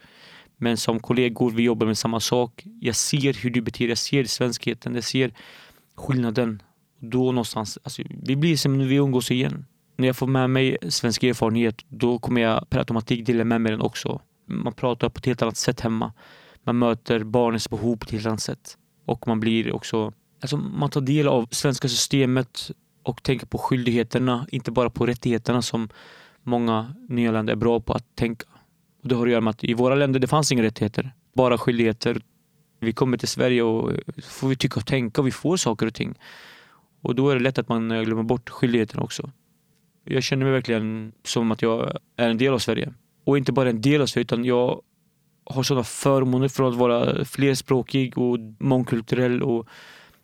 [0.58, 2.64] Men som kollegor, vi jobbar med samma sak.
[2.80, 5.34] Jag ser hur du beter dig, jag ser svenskheten, jag ser
[5.96, 6.62] skillnaden.
[7.00, 9.66] Då någonstans, alltså, vi blir som när vi umgås igen.
[10.02, 13.72] När jag får med mig svensk erfarenhet, då kommer jag per automatik dela med mig
[13.72, 14.22] den också.
[14.46, 16.14] Man pratar på ett helt annat sätt hemma.
[16.64, 18.78] Man möter barnens behov på ett helt annat sätt.
[19.06, 22.72] Och man blir också, alltså man tar del av svenska systemet
[23.04, 25.90] och tänker på skyldigheterna, inte bara på rättigheterna som
[26.44, 28.46] många nyanlända är bra på att tänka.
[29.04, 31.58] Och det har att göra med att i våra länder det fanns inga rättigheter, bara
[31.58, 32.22] skyldigheter.
[32.80, 33.92] Vi kommer till Sverige och
[34.24, 36.16] får vi tycka och tänka och vi får saker och ting.
[37.02, 39.32] Och då är det lätt att man glömmer bort skyldigheterna också.
[40.06, 42.94] Jag känner mig verkligen som att jag är en del av Sverige.
[43.24, 44.82] Och inte bara en del av Sverige utan jag
[45.44, 49.68] har sådana förmåner från att vara flerspråkig och mångkulturell och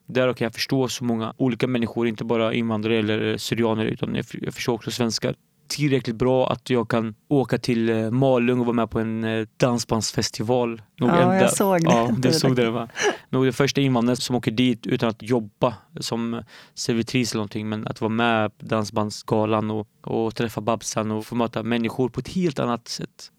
[0.05, 4.25] där kan jag förstå så många olika människor, inte bara invandrare eller syrianer utan jag
[4.31, 5.35] jag förstår också svenskar
[5.67, 9.47] tillräckligt bra att jag kan åka till eh, Malung och vara med på en eh,
[9.57, 10.81] dansbandsfestival.
[10.99, 11.91] Nog ja, jag såg det.
[11.91, 12.89] Ja, du såg det va?
[13.29, 17.87] Nog den första invandraren som åker dit utan att jobba som servitris eller någonting, men
[17.87, 22.29] att vara med på Dansbandsgalan och, och träffa Babsan och få möta människor på ett
[22.29, 23.31] helt annat sätt.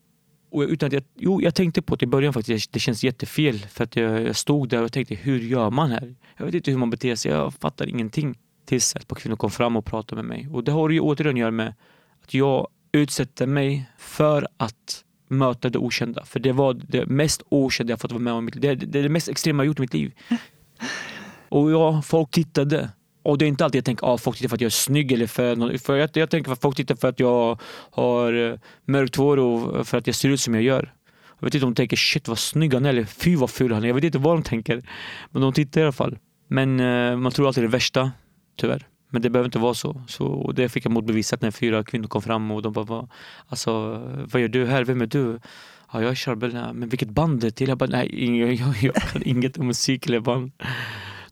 [0.50, 2.72] Och utan att jag, jo, jag tänkte på det i början faktiskt.
[2.72, 6.14] Det känns jättefel för att jag, jag stod där och tänkte hur gör man här?
[6.36, 7.32] Jag vet inte hur man beter sig.
[7.32, 8.38] Jag fattar ingenting.
[8.64, 10.48] Tills ett par kvinnor kom fram och pratade med mig.
[10.52, 11.74] Och det har ju återigen att göra med
[12.28, 16.24] att jag utsätter mig för att möta det okända.
[16.24, 18.50] För det var det mest okända jag fått vara med om.
[18.52, 20.12] Det, det, är det mest extrema jag gjort i mitt liv.
[21.48, 22.90] Och ja, folk tittade.
[23.22, 24.70] Och det är inte alltid jag tänker att ah, folk tittar för att jag är
[24.70, 27.60] snygg eller för, för jag, jag tänker att folk tittar för att jag
[27.90, 30.92] har eh, mörkt hår och för att jag ser ut som jag gör.
[31.38, 33.72] Jag vet inte om de tänker shit vad snygg han är eller fy vad ful
[33.72, 33.88] han är.
[33.88, 34.82] Jag vet inte vad de tänker.
[35.30, 36.18] Men de tittar i alla fall.
[36.48, 38.10] Men eh, man tror alltid det värsta,
[38.56, 38.86] tyvärr.
[39.10, 40.02] Men det behöver inte vara så.
[40.06, 43.08] så det fick jag motbevisat när fyra kvinnor kom fram och de bara, vad,
[43.46, 43.72] alltså,
[44.32, 44.84] vad gör du här?
[44.84, 45.40] Vem är du?
[45.92, 46.52] Ja, jag är Charbel.
[46.52, 47.68] Men vilket band är till?
[47.68, 50.52] Jag bara, nej, jag, jag, jag kan inget om musik eller band.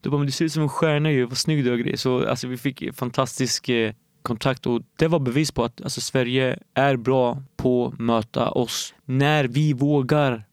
[0.01, 1.97] Du bara, men du ser ut som en stjärna ju, vad snygg du är grejer.
[1.97, 6.59] Så alltså, vi fick fantastisk eh, kontakt och det var bevis på att alltså, Sverige
[6.75, 10.45] är bra på att möta oss när vi vågar.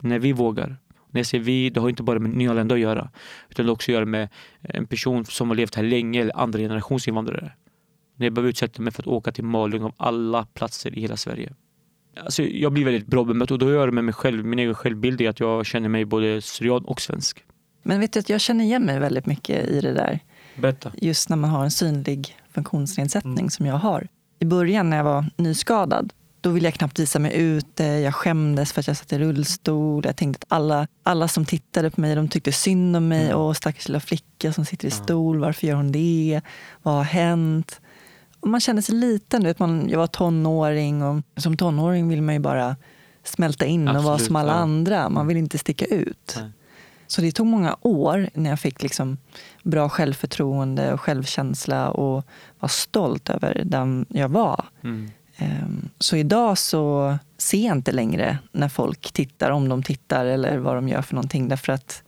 [0.00, 0.76] När vi vågar.
[1.10, 3.10] När jag säger vi, det har inte bara med nyanlända att göra.
[3.50, 4.28] Utan det har också att göra med
[4.60, 7.52] en person som har levt här länge eller andra generations invandrare.
[8.16, 11.16] När jag behöver utsätta mig för att åka till Malung av alla platser i hela
[11.16, 11.52] Sverige.
[12.16, 14.44] Alltså, jag blir väldigt bra bemött och då gör det med mig själv.
[14.44, 17.44] Min egen självbild är att jag känner mig både syrian och svensk.
[17.82, 20.18] Men vet du att jag känner igen mig väldigt mycket i det där.
[20.56, 20.92] Berätta.
[20.96, 23.50] Just när man har en synlig funktionsnedsättning mm.
[23.50, 24.08] som jag har.
[24.38, 27.84] I början när jag var nyskadad, då ville jag knappt visa mig ute.
[27.84, 30.02] Jag skämdes för att jag satt i rullstol.
[30.06, 33.24] Jag tänkte att alla, alla som tittade på mig de tyckte synd om mig.
[33.24, 33.38] Mm.
[33.38, 35.38] Åh, stackars lilla flicka som sitter i stol.
[35.38, 36.40] Varför gör hon det?
[36.82, 37.80] Vad har hänt?
[38.40, 39.44] Och man kände sig liten.
[39.44, 42.76] Vet man, jag var tonåring och som tonåring vill man ju bara
[43.24, 44.58] smälta in Absolut, och vara som alla ja.
[44.58, 45.08] andra.
[45.08, 46.36] Man vill inte sticka ut.
[46.40, 46.50] Nej.
[47.06, 49.18] Så det tog många år när jag fick liksom
[49.62, 52.24] bra självförtroende och självkänsla och
[52.58, 54.64] var stolt över den jag var.
[54.82, 55.10] Mm.
[55.40, 60.58] Ehm, så idag så ser jag inte längre när folk tittar, om de tittar eller
[60.58, 61.48] vad de gör för någonting.
[61.48, 62.02] Därför att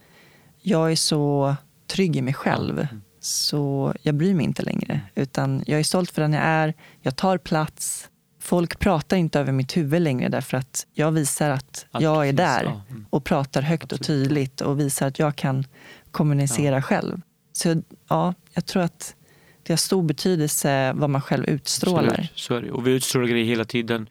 [0.61, 2.79] jag är så trygg i mig själv.
[2.79, 3.03] Mm.
[3.21, 5.01] Så jag bryr mig inte längre.
[5.15, 6.75] Utan jag är stolt för den jag är.
[7.01, 8.09] Jag tar plats.
[8.41, 12.33] Folk pratar inte över mitt huvud längre därför att jag visar att, att jag är
[12.33, 13.07] där mm.
[13.11, 14.01] och pratar högt Absolut.
[14.01, 15.65] och tydligt och visar att jag kan
[16.11, 16.83] kommunicera ja.
[16.83, 17.21] själv.
[17.53, 19.15] Så ja, jag tror att
[19.63, 22.05] det har stor betydelse vad man själv utstrålar.
[22.05, 22.71] Absolut, så är det.
[22.71, 24.09] Och vi utstrålar grejer hela tiden.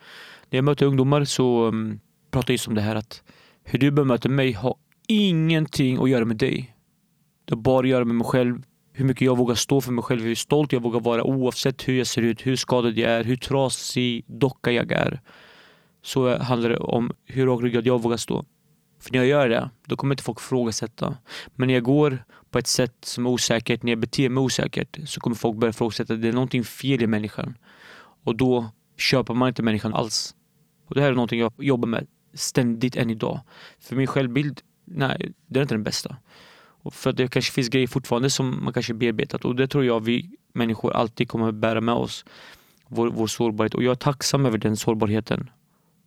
[0.49, 1.99] När jag möter ungdomar så um,
[2.31, 3.23] pratar jag just om det här att
[3.63, 4.75] hur du bemöter mig har
[5.07, 6.75] ingenting att göra med dig.
[7.45, 10.03] Det har bara att göra med mig själv hur mycket jag vågar stå för mig
[10.03, 13.23] själv, hur stolt jag vågar vara oavsett hur jag ser ut, hur skadad jag är,
[13.23, 15.21] hur trasig docka jag är.
[16.03, 18.45] Så handlar det om hur rakryggad jag vågar stå.
[19.01, 21.17] För när jag gör det, då kommer inte folk ifrågasätta.
[21.55, 24.99] Men när jag går på ett sätt som är osäkert, när jag beter mig osäkert,
[25.05, 26.15] så kommer folk börja ifrågasätta.
[26.15, 27.57] Det är någonting fel i människan.
[28.23, 30.35] Och då köper man inte människan alls.
[30.87, 33.39] Och det här är någonting jag jobbar med ständigt än idag.
[33.79, 36.17] För min självbild, nej, det är inte den bästa.
[36.91, 39.99] För att det kanske finns grejer fortfarande som man kanske bearbetat och det tror jag
[39.99, 42.25] vi människor alltid kommer att bära med oss.
[42.87, 45.49] Vår, vår sårbarhet och jag är tacksam över den sårbarheten.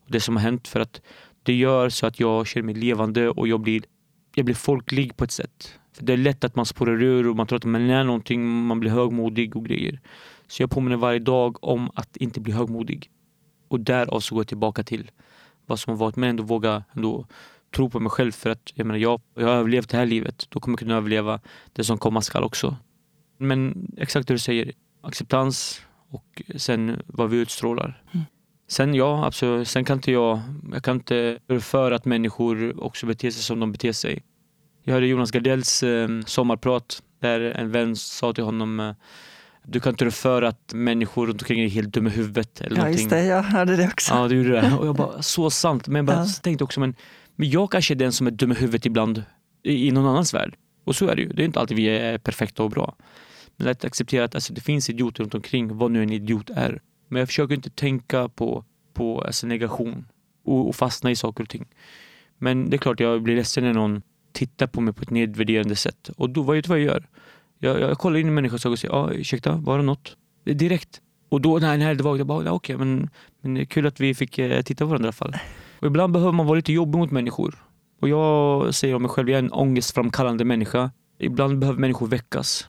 [0.06, 1.00] Det som har hänt för att
[1.44, 3.82] det gör så att jag känner mig levande och jag blir,
[4.34, 5.78] jag blir folklig på ett sätt.
[5.92, 8.66] För Det är lätt att man spårar ur och man tror att man är någonting,
[8.66, 10.00] man blir högmodig och grejer.
[10.46, 13.10] Så jag påminner varje dag om att inte bli högmodig.
[13.68, 15.10] Och därav så går jag tillbaka till
[15.66, 17.26] vad som har varit, men ändå våga ändå
[17.74, 20.46] tro på mig själv för att jag menar, jag, jag har överlevt det här livet.
[20.48, 21.40] Då kommer jag kunna överleva
[21.72, 22.76] det som komma skall också.
[23.38, 28.02] Men exakt det du säger, acceptans och sen vad vi utstrålar.
[28.12, 28.24] Mm.
[28.68, 29.68] Sen ja, absolut.
[29.68, 30.40] Sen kan inte jag,
[30.72, 34.22] jag kan inte för att människor också beter sig som de beter sig.
[34.82, 38.92] Jag hörde Jonas Gardells eh, sommarprat där en vän sa till honom eh,
[39.66, 42.60] du kan inte rå för att människor runt omkring är helt dumma i huvudet.
[42.60, 43.00] Eller ja, någonting.
[43.00, 43.24] just det.
[43.24, 44.14] Jag hörde det också.
[44.14, 44.76] Ja, du gjorde det.
[44.80, 45.88] Och jag bara, så sant.
[45.88, 46.26] Men jag bara ja.
[46.42, 46.94] tänkte också, men
[47.36, 49.24] men jag kanske är den som är dum i huvudet ibland
[49.62, 50.56] i, någon annans värld.
[50.84, 51.28] Och så är det ju.
[51.28, 52.96] Det är inte alltid vi är perfekta och bra.
[53.56, 56.80] Men att acceptera att alltså, det finns idioter runt omkring, vad nu en idiot är.
[57.14, 60.06] Men jag försöker inte tänka på, på alltså, negation
[60.44, 61.66] och, och fastna i saker och ting.
[62.38, 64.02] Men det är klart jag blir ledsen när någon
[64.32, 66.10] tittar på mig på ett nedvärderande sätt.
[66.16, 67.08] Och då, vad vet du vad jag gör?
[67.58, 70.16] Jag, jag kollar in i människans ögon och säger, ja, ursäkta, var det något?
[70.44, 71.00] Direkt.
[71.28, 73.10] Och då, nej, nej, det var, jag bara, okej, okay, men,
[73.40, 75.36] men det är kul att vi fick eh, titta på varandra i alla fall.
[75.80, 77.64] Och ibland behöver man vara lite jobbig mot människor.
[78.00, 80.90] Och jag säger om mig själv, jag är en ångestframkallande människa.
[81.18, 82.68] Ibland behöver människor väckas.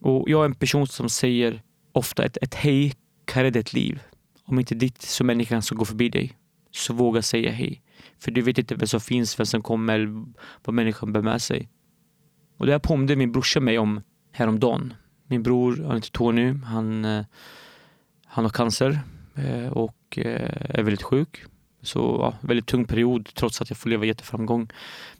[0.00, 1.62] Och jag är en person som säger
[1.92, 2.94] ofta ett, ett hej
[3.28, 4.00] kan ditt ett liv.
[4.44, 6.36] om inte ditt som människan som går förbi dig,
[6.70, 7.82] så våga säga hej.
[8.18, 10.24] För du vet inte vem som finns, vem som kommer,
[10.64, 11.68] vad människan bär med sig.
[12.56, 14.00] Och det här påminde min brorsa mig om
[14.32, 14.94] häromdagen.
[15.26, 17.24] Min bror, han heter Tony, han, eh,
[18.26, 19.00] han har cancer
[19.34, 21.44] eh, och eh, är väldigt sjuk.
[21.82, 24.68] Så ja, väldigt tung period trots att jag får leva jätteframgång.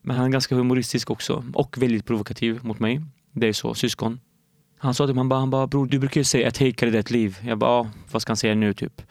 [0.03, 3.01] Men han är ganska humoristisk också och väldigt provokativ mot mig.
[3.33, 4.21] Det är så, syskon.
[4.79, 6.91] Han sa till mig, han bara, han bara bror du brukar ju säga att hejkare
[6.91, 7.39] är ett liv.
[7.45, 9.03] Jag bara, ja, vad ska han säga nu typ?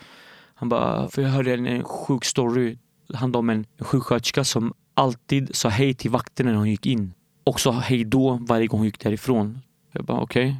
[0.56, 2.78] Han bara, för jag hörde en, en sjuk story.
[3.08, 7.14] Det handlade om en sjuksköterska som alltid sa hej till vakterna när hon gick in.
[7.44, 9.60] Och sa hej då varje gång hon gick därifrån.
[9.92, 10.50] Jag bara okej.
[10.50, 10.56] Okay.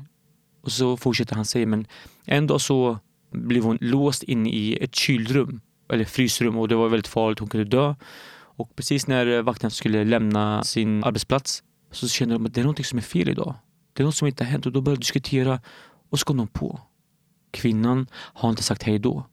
[0.62, 1.88] Och så fortsätter han säga, men
[2.26, 3.00] en dag så
[3.32, 5.62] blev hon låst in i ett kylrum
[5.94, 7.96] eller frysrum och det var väldigt farligt, hon kunde dö.
[8.40, 12.86] Och precis när vakten skulle lämna sin arbetsplats så kände de att det är någonting
[12.86, 13.56] som är fel idag.
[13.98, 15.60] Det är något som inte har hänt och då började de diskutera
[16.10, 16.80] och så kom de på.
[17.52, 19.24] Kvinnan har inte sagt hej då.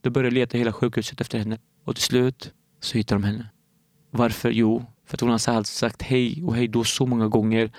[0.00, 3.50] De började leta hela sjukhuset efter henne och till slut så hittar de henne.
[4.10, 4.50] Varför?
[4.50, 7.70] Jo, för att hon har sagt hej och hej då så många gånger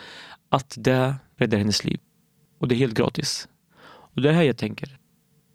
[0.49, 1.99] att det räddar hennes liv.
[2.59, 3.47] Och det är helt gratis.
[3.83, 4.97] Och det är här jag tänker.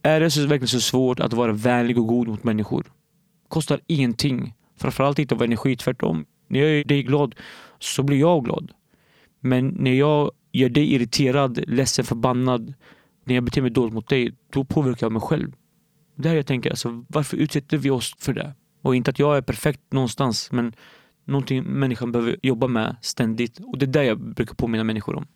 [0.03, 2.93] Är det så, verkligen så svårt att vara vänlig och god mot människor?
[3.49, 4.55] Kostar ingenting.
[4.77, 6.27] Framförallt inte av energi, tvärtom.
[6.49, 7.35] När jag gör dig glad
[7.79, 8.73] så blir jag glad.
[9.41, 12.75] Men när jag gör dig irriterad, ledsen, förbannad,
[13.25, 15.53] när jag beter mig dåligt mot dig, då påverkar jag mig själv.
[16.17, 18.55] Det här jag tänker, alltså, varför utsätter vi oss för det?
[18.83, 20.73] Och inte att jag är perfekt någonstans, men
[21.25, 23.59] någonting människan behöver jobba med ständigt.
[23.59, 25.27] Och det är det jag brukar påminna människor om.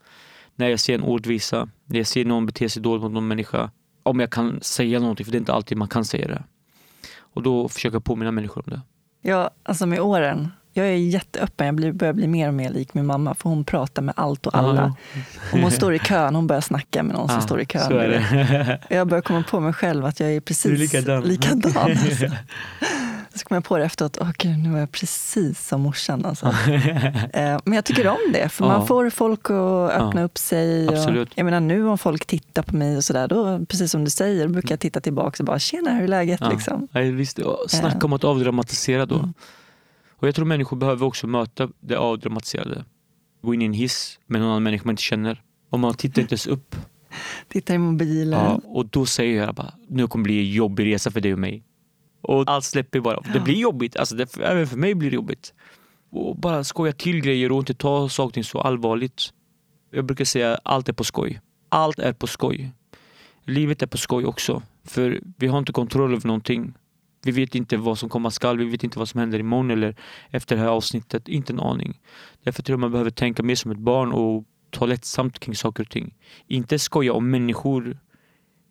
[0.56, 3.70] När jag ser en ordvisa, när jag ser någon bete sig dåligt mot någon människa,
[4.02, 6.44] om jag kan säga någonting, för det är inte alltid man kan säga det.
[7.18, 8.80] Och då försöker jag påminna människor om det.
[9.22, 10.48] Ja, alltså med åren.
[10.72, 13.64] Jag är jätteöppen, jag blir, börjar bli mer och mer lik min mamma för hon
[13.64, 14.94] pratar med allt och alla.
[15.52, 18.22] Om hon står i kön, hon börjar snacka med någon som står i kön.
[18.88, 21.22] Jag börjar komma på mig själv att jag är precis är likadan.
[21.22, 22.26] likadan alltså.
[23.34, 26.24] Så kom jag på det efteråt, åh gud, nu var jag precis som morsan.
[26.24, 26.46] Alltså.
[27.32, 28.68] Eh, men jag tycker om det, för ja.
[28.68, 30.24] man får folk att öppna ja.
[30.24, 30.88] upp sig.
[30.88, 34.10] Och, jag menar nu om folk tittar på mig och sådär, då precis som du
[34.10, 36.40] säger, brukar jag titta tillbaka och bara, tjena, hur är läget?
[36.42, 36.50] Ja.
[36.50, 36.88] Liksom.
[36.92, 39.14] Ja, visst, snacka om att avdramatisera då.
[39.14, 39.34] Mm.
[40.20, 42.84] Och jag tror människor behöver också möta det avdramatiserade.
[43.42, 45.42] Gå in i en hiss med någon annan människa man inte känner.
[45.70, 46.76] Och man tittar inte ens upp.
[47.48, 48.40] Tittar i mobilen.
[48.40, 51.32] Ja, och då säger jag bara, nu kommer det bli en jobbig resa för dig
[51.32, 51.64] och mig.
[52.20, 53.20] Och allt släpper bara.
[53.32, 53.96] Det blir jobbigt.
[53.96, 55.54] Alltså det, även för mig blir det jobbigt.
[56.10, 59.32] Och bara skoja till grejer och inte ta saker så allvarligt.
[59.90, 61.40] Jag brukar säga allt är på skoj.
[61.68, 62.70] Allt är på skoj.
[63.44, 64.62] Livet är på skoj också.
[64.84, 66.74] För vi har inte kontroll över någonting.
[67.22, 68.58] Vi vet inte vad som komma skall.
[68.58, 69.96] Vi vet inte vad som händer imorgon eller
[70.30, 71.28] efter det här avsnittet.
[71.28, 72.00] Inte en aning.
[72.44, 75.82] Därför tror jag man behöver tänka mer som ett barn och ta lättsamt kring saker
[75.82, 76.14] och ting.
[76.46, 77.98] Inte skoja om människor.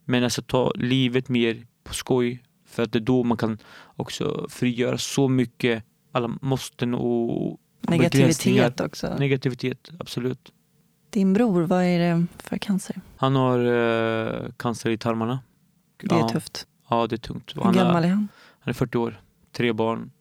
[0.06, 3.58] Men alltså ta livet mer på skoj för att det är då man kan
[3.96, 9.16] också frigöra så mycket, alla måsten och Negativitet också.
[9.20, 10.52] Negativitet, absolut.
[11.10, 13.02] Din bror, vad är det för cancer?
[13.18, 15.40] Han har eh, cancer i tarmarna.
[15.98, 16.30] Det är ja.
[16.30, 16.68] tufft.
[16.90, 17.56] Ja, det är tungt.
[17.56, 18.28] Hur gammal är han?
[18.60, 19.22] Han är 40 år,
[19.52, 20.12] tre barn.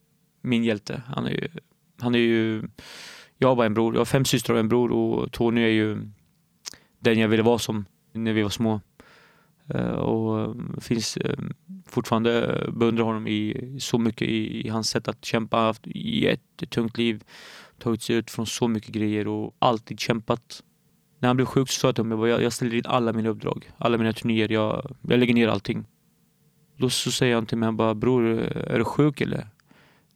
[0.43, 1.03] Min hjälte.
[1.07, 1.49] Han är ju,
[2.01, 2.69] han är ju
[3.39, 3.95] jag har bara en bror.
[3.95, 6.11] Jag har fem systrar och en bror och Tony är ju
[6.99, 8.81] den jag ville vara som när vi var små.
[9.69, 11.39] Eh, och eh, finns eh,
[11.87, 15.57] fortfarande beundrar honom i så mycket i, i hans sätt att kämpa.
[15.57, 15.87] haft
[16.23, 17.25] ett tungt liv,
[17.79, 20.63] tagit sig ut från så mycket grejer och alltid kämpat.
[21.19, 23.29] När han blev sjuk så sa jag till honom jag, jag ställer in alla mina
[23.29, 24.53] uppdrag, alla mina turnéer.
[24.53, 25.87] Jag, jag lägger ner allting.
[26.79, 29.49] Då så säger han till mig, han bara, bror är du sjuk eller?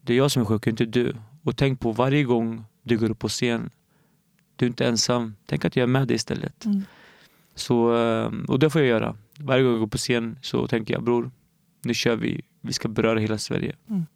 [0.00, 1.14] Det är jag som är sjuk, inte du.
[1.42, 3.70] Och tänk på varje gång du går upp på scen,
[4.56, 5.34] du är inte ensam.
[5.46, 6.64] Tänk att jag är med dig istället.
[6.64, 6.82] Mm.
[7.54, 7.76] Så,
[8.48, 9.16] och det får jag göra.
[9.38, 11.30] Varje gång jag går på scen så tänker jag, bror,
[11.82, 12.42] nu kör vi.
[12.60, 13.76] Vi ska beröra hela Sverige.
[13.88, 14.06] Mm.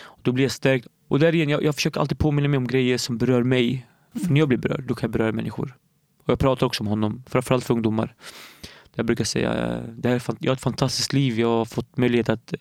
[0.00, 0.86] Och då blir jag stärkt.
[1.08, 3.86] Och där igen, jag, jag försöker alltid påminna mig om grejer som berör mig.
[4.12, 5.76] För när jag blir berörd, då kan jag beröra människor.
[6.24, 8.14] Och jag pratar också om honom, framförallt för ungdomar.
[8.96, 11.40] Jag brukar säga, eh, det här, jag har ett fantastiskt liv.
[11.40, 12.54] Jag har fått möjlighet att,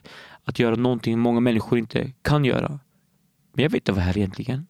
[0.44, 2.80] att göra någonting många människor inte kan göra.
[3.54, 4.68] Men jag vet inte vad det här egentligen.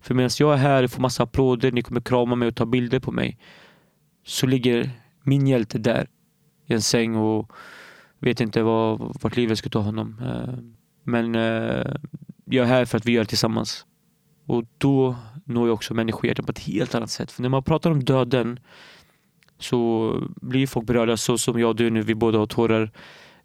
[0.00, 2.66] För medan jag är här och får massa applåder, ni kommer krama mig och ta
[2.66, 3.38] bilder på mig.
[4.24, 4.90] Så ligger
[5.22, 6.08] min hjälte där
[6.66, 7.52] i en säng och
[8.18, 10.18] vet inte vad, vart livet ska ta honom.
[10.22, 10.54] Eh,
[11.04, 11.94] men eh,
[12.44, 13.86] jag är här för att vi gör det tillsammans.
[14.46, 17.32] Och då når jag också människohjärtan på ett helt annat sätt.
[17.32, 18.60] För när man pratar om döden
[19.62, 22.90] så blir folk berörda så som jag och du nu, vi båda har tårar.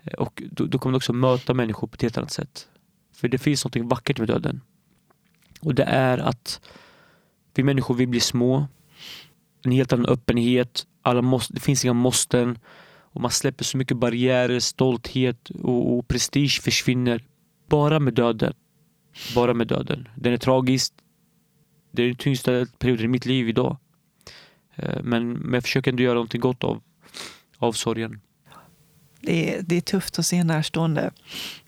[0.03, 2.67] Eh, och då, då kommer du också möta människor på ett helt annat sätt.
[3.15, 4.61] För det finns något vackert med döden.
[5.61, 6.61] Och det är att
[7.55, 8.67] vi människor, vi blir små.
[9.63, 10.87] En helt annan öppenhet.
[11.01, 12.59] Alla måste, det finns inga måsten.
[13.17, 17.23] Och man släpper så mycket barriärer, stolthet och, och prestige försvinner.
[17.69, 18.53] Bara med döden.
[19.35, 20.07] Bara med döden.
[20.15, 20.93] Den är tragisk.
[21.91, 23.77] Det är den tyngsta perioden i mitt liv idag.
[24.77, 26.81] Eh, Men, men jag försöker ändå göra någonting gott av,
[27.57, 28.21] av sorgen.
[29.21, 31.11] Det är, det är tufft att se närstående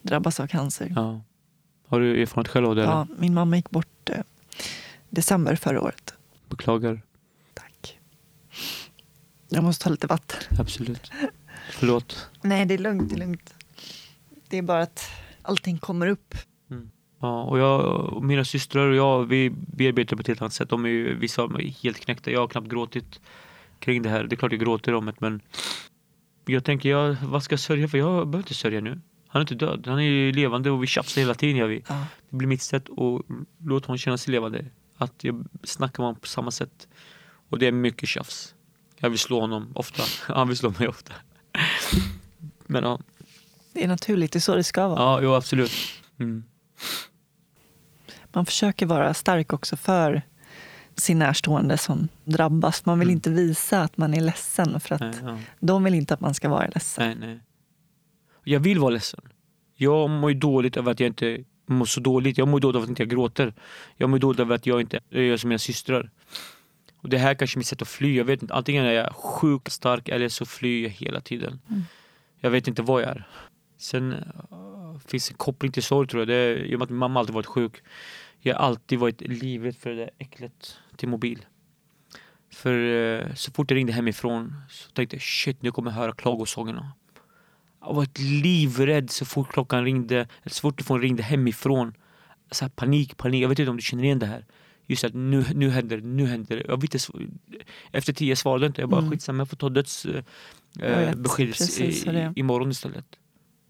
[0.01, 0.93] drabbas av cancer.
[0.95, 1.21] Ja.
[1.87, 2.81] Har du erfarenhet själv av det?
[2.83, 2.91] eller?
[2.93, 4.17] Ja, min mamma gick bort eh,
[5.09, 6.13] december förra året.
[6.49, 7.01] Beklagar.
[7.53, 7.99] Tack.
[9.49, 10.39] Jag måste ta lite vatten.
[10.59, 11.11] Absolut.
[11.71, 12.29] Förlåt.
[12.41, 13.09] Nej, det är lugnt.
[13.09, 13.53] Det är lugnt.
[14.47, 15.09] Det är bara att
[15.41, 16.35] allting kommer upp.
[17.19, 17.81] Ja, och, jag,
[18.13, 20.69] och mina systrar och jag, vi bearbetar på ett helt annat sätt.
[20.69, 22.31] De är ju, vissa är helt knäckta.
[22.31, 23.21] Jag har knappt gråtit
[23.79, 24.23] kring det här.
[24.23, 25.41] Det är klart jag gråter om det, men
[26.45, 27.97] jag tänker, jag, vad ska jag sörja för?
[27.97, 29.01] Jag behöver inte sörja nu.
[29.27, 29.83] Han är inte död.
[29.87, 31.55] Han är ju levande och vi tjafsar hela tiden.
[31.55, 31.83] Gör vi.
[31.87, 32.05] Ja.
[32.29, 33.25] Det blir mitt sätt att
[33.65, 34.65] låta honom känna sig levande.
[34.97, 36.87] Att jag snackar med honom på samma sätt.
[37.49, 38.55] Och det är mycket tjafs.
[38.97, 40.03] Jag vill slå honom ofta.
[40.33, 41.13] Han vill slå mig ofta.
[42.65, 42.99] Men ja,
[43.73, 44.99] Det är naturligt, det är så det ska vara.
[44.99, 45.71] ja jo, absolut.
[46.19, 46.43] Mm.
[48.33, 50.21] Man försöker vara stark också för
[50.95, 52.85] sin närstående som drabbas.
[52.85, 53.15] Man vill Mm.
[53.17, 55.37] inte visa att man är ledsen för att Nej, ja.
[55.59, 57.07] de vill inte att man ska vara ledsen.
[57.19, 57.39] nej, nej.
[58.43, 59.21] Jag vill vara ledsen.
[59.75, 62.37] Jag mår ju dåligt över att jag inte mår så dåligt.
[62.37, 63.53] Jag mår dåligt över att inte jag gråter.
[63.97, 66.09] Jag mår dåligt över att jag inte gör som mina systrar.
[67.01, 68.17] Och det här är kanske är mitt sätt att fly.
[68.17, 68.53] Jag vet inte.
[68.53, 71.59] Antingen är jag sjukt stark eller så flyr jag hela tiden.
[71.69, 71.83] Mm.
[72.39, 73.27] Jag vet inte vad jag är.
[73.79, 76.27] Sen uh, finns en koppling till sorg tror jag.
[76.27, 77.83] Det är, I och med att min mamma alltid varit sjuk.
[78.39, 81.45] Jag har alltid varit livrädd för det där äcklet till mobil.
[82.51, 86.11] För eh, så fort jag ringde hemifrån så tänkte jag shit nu kommer jag höra
[86.11, 86.91] klagosångerna.
[87.81, 88.07] Jag var
[88.41, 91.93] livrädd så fort klockan ringde, så fort telefonen ringde hemifrån.
[92.51, 93.43] Så här panik, panik.
[93.43, 94.45] Jag vet inte om du känner igen det här.
[94.87, 96.63] Just att nu, nu händer det, nu händer det.
[96.67, 97.27] Jag vet inte,
[97.91, 98.81] efter tio svarade jag inte.
[98.81, 99.11] Jag bara Mm.
[99.11, 100.23] skitsamma, jag får ta döds eh,
[101.39, 102.33] i, är.
[102.35, 103.05] imorgon istället.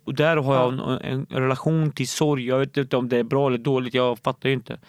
[0.09, 2.45] Och där har jag en, en relation till sorg.
[2.45, 4.79] Jag vet inte om det är bra eller dåligt, jag fattar ju inte.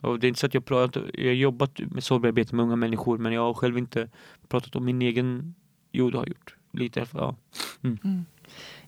[0.00, 2.76] Och det är inte så att jag pratat, jag har jobbat med sorgbearbete med unga
[2.76, 4.08] människor men jag har själv inte
[4.48, 5.54] pratat om min egen,
[5.92, 6.54] jo det har jag gjort.
[6.72, 7.36] Lite, ja.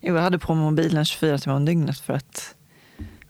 [0.01, 2.55] Jo, jag hade på mobilen 24 timmar om dygnet för att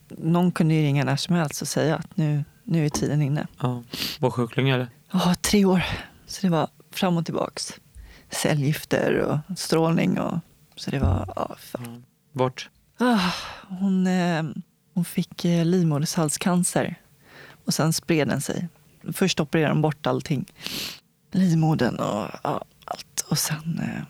[0.08, 3.48] någon kunde ju ringa när som helst och säga att nu, nu är tiden inne.
[3.62, 3.84] ja.
[4.20, 4.88] Var sjuk länge eller?
[5.12, 5.84] Ja, tre år.
[6.26, 7.74] Så det var fram och tillbaks.
[8.30, 10.20] Cellgifter och strålning.
[10.20, 10.40] Och,
[10.78, 11.34] så det var...
[11.36, 12.04] Ja, fan.
[12.32, 12.70] Vart?
[12.98, 13.32] Ah,
[13.68, 14.44] hon, eh,
[14.94, 16.96] hon fick eh, livmodershalscancer
[17.66, 18.68] och sen spred den sig.
[19.14, 20.46] Först opererade de bort allting.
[21.32, 23.26] Livmodern och ja, allt.
[23.30, 24.04] Och sen eh,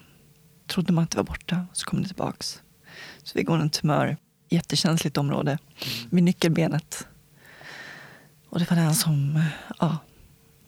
[0.67, 1.65] trodde man att det var borta.
[1.73, 2.61] Så kom det tillbaks.
[3.23, 4.17] Så fick hon en tumör.
[4.49, 5.57] Jättekänsligt område.
[6.09, 7.07] Vid nyckelbenet.
[8.49, 9.47] Och det var den som eh,
[9.79, 9.97] ja,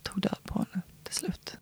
[0.04, 1.58] tog död på henne till slut.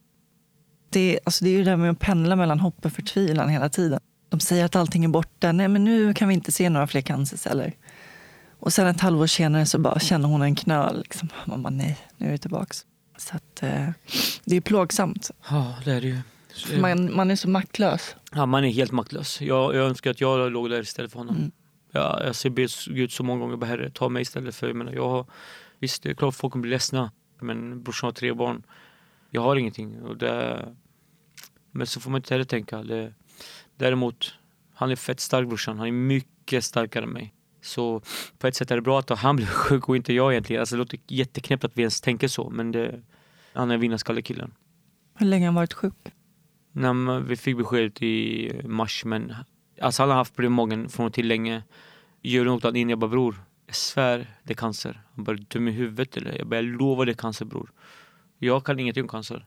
[0.90, 3.70] Det, alltså det är ju det där med att pendla mellan hopp och förtvivlan hela
[3.70, 4.00] tiden.
[4.30, 5.52] De säger att allting är borta.
[5.52, 7.74] Nej, men nu kan vi inte se några fler cancerceller.
[8.60, 10.98] Och sen ett halvår senare så bara känner hon en knöl.
[11.00, 11.30] Liksom.
[11.46, 12.86] Man bara, nej, nu är det tillbaks.
[13.18, 13.90] Så att, eh,
[14.46, 15.32] det är plågsamt.
[15.50, 16.20] Ja, det är det ju.
[16.54, 18.16] Så- Man, man är så maktlös.
[18.34, 19.42] Ja, man är helt maktlös.
[19.42, 21.36] Jag, jag önskar att jag låg där istället för honom.
[21.36, 21.52] Mm.
[21.92, 24.76] Ja, jag ser be Gud så många gånger, bara herre ta mig istället för, jag
[24.76, 25.26] menar, jag har,
[25.80, 27.12] visst det är klart folk kommer bli ledsna,
[27.42, 28.64] men brorsan har tre barn.
[29.32, 30.02] Jag har ingenting.
[30.02, 30.66] Och det,
[31.72, 32.84] men så får man inte heller tänka.
[32.84, 33.14] Det,
[33.78, 34.34] däremot,
[34.74, 37.34] han är fett stark brorsan, han är mycket starkare än mig.
[37.62, 38.02] Så
[38.38, 40.60] på ett sätt är det bra att han blir sjuk och inte jag egentligen.
[40.60, 43.02] Alltså, det låter jätteknäppt att vi ens tänker så, men det,
[43.54, 44.54] han är vinnarskallekillen.
[45.16, 45.94] Hur länge har han varit sjuk?
[46.72, 49.34] Nej, vi fick beskedet i mars men
[49.82, 51.64] alltså han har haft problem med magen från och till länge.
[52.22, 55.02] Juryn åkte han in jag bara bror, jag svär det är cancer.
[55.16, 56.38] Han bara, dum i huvudet eller?
[56.38, 57.72] Jag bara, jag lovar det är cancer bror.
[58.38, 59.46] Jag kan ingenting om cancer.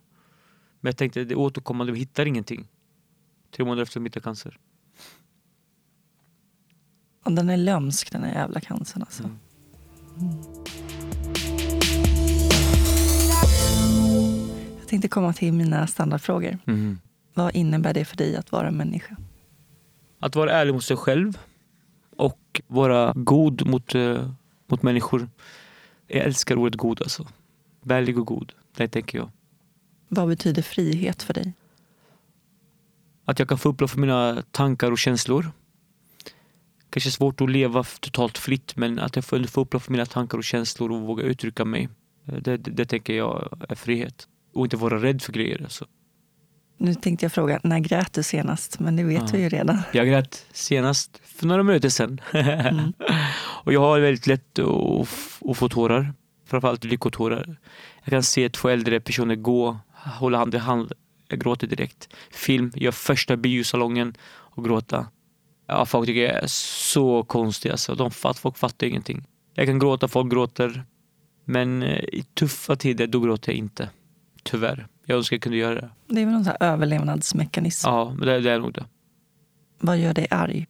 [0.81, 2.69] Men jag tänkte, det är återkommande, vi hittar ingenting.
[3.51, 4.59] Tre månader efter hittade cancer.
[7.25, 9.23] Ja, den är lömsk den här jävla cancern alltså.
[9.23, 9.37] Mm.
[14.79, 16.59] Jag tänkte komma till mina standardfrågor.
[16.65, 17.01] Mhm.
[17.35, 19.17] Vad innebär det för dig att vara människa?
[20.19, 21.39] Att vara ärlig mot sig själv
[22.17, 24.31] och vara god mot, eh,
[24.67, 25.29] mot människor.
[26.07, 27.27] Jag älskar ordet god alltså.
[27.83, 29.31] Värlig och god, det tänker jag.
[30.09, 31.53] Vad betyder frihet för dig?
[33.31, 35.53] Att jag kan få upplopp för mina tankar och känslor.
[36.91, 40.39] Kanske svårt att leva totalt fritt men att jag får få upplopp för mina tankar
[40.39, 41.89] och känslor och våga uttrycka mig.
[42.29, 44.29] Eh, Det, det, det tänker jag är frihet.
[44.55, 45.63] Och inte vara rädd för grejer.
[45.63, 45.87] Alltså.
[46.79, 48.81] Nu tänkte jag fråga, när grät du senast?
[48.81, 49.29] Men det vet Ja.
[49.33, 49.79] vi ju redan.
[49.93, 52.21] Jag grät senast för några minuter sedan.
[52.33, 52.93] Mm.
[53.65, 55.09] och jag har väldigt lätt att,
[55.51, 56.15] att få tårar.
[56.47, 57.57] Framförallt lyckotårar.
[58.05, 60.93] Jag kan se två äldre personer gå, hålla hand i hand
[61.31, 62.09] jag gråter direkt.
[62.31, 65.07] Film, jag första biosalongen och gråta.
[65.67, 67.95] Ja, folk tycker jag är så konstig alltså.
[67.95, 69.27] De fatt, folk fattar ingenting.
[69.55, 70.85] Jag kan gråta, folk gråter.
[71.45, 73.91] Men eh, i tuffa tider, då gråter jag inte.
[74.43, 74.87] Tyvärr.
[75.07, 75.91] Jag önskar jag kunde göra det.
[76.07, 77.89] Det är väl någon sån överlevnadsmekanism.
[77.89, 78.85] Ja, det, det är nog det.
[79.81, 80.67] Vad gör dig arg?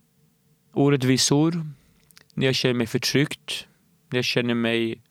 [0.73, 1.67] Orättvisor.
[2.35, 3.67] När jag känner mig förtryckt.
[4.11, 5.03] När jag känner mig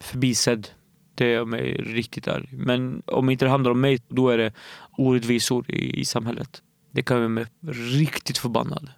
[0.00, 0.68] förbisedd.
[1.14, 2.48] Det gör mig riktigt arg.
[2.52, 4.52] Men om inte det handlar om mig, då är det
[4.98, 6.62] orättvisor i, i samhället.
[6.90, 8.90] Det kan göra mig riktigt förbannad.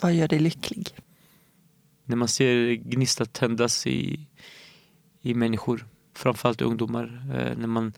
[0.00, 0.88] Vad gör dig lycklig?
[2.04, 4.26] När man ser gnistan tändas i,
[5.22, 7.92] i människor, framförallt ungdomar, eh, när man,